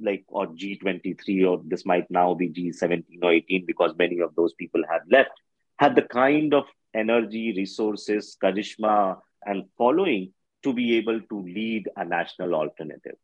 like 0.00 0.24
or 0.28 0.48
G23 0.48 1.48
or 1.48 1.62
this 1.64 1.86
might 1.86 2.10
now 2.10 2.34
be 2.34 2.48
G17 2.50 3.04
or 3.22 3.32
18 3.32 3.64
because 3.64 3.92
many 3.96 4.18
of 4.20 4.34
those 4.34 4.52
people 4.54 4.82
have 4.90 5.02
left, 5.10 5.30
had 5.76 5.94
the 5.94 6.02
kind 6.02 6.54
of 6.54 6.64
energy, 6.94 7.54
resources, 7.56 8.36
charisma, 8.42 9.18
and 9.44 9.64
following 9.76 10.32
to 10.62 10.72
be 10.72 10.96
able 10.96 11.20
to 11.20 11.42
lead 11.42 11.88
a 11.96 12.04
national 12.04 12.54
alternative. 12.54 13.16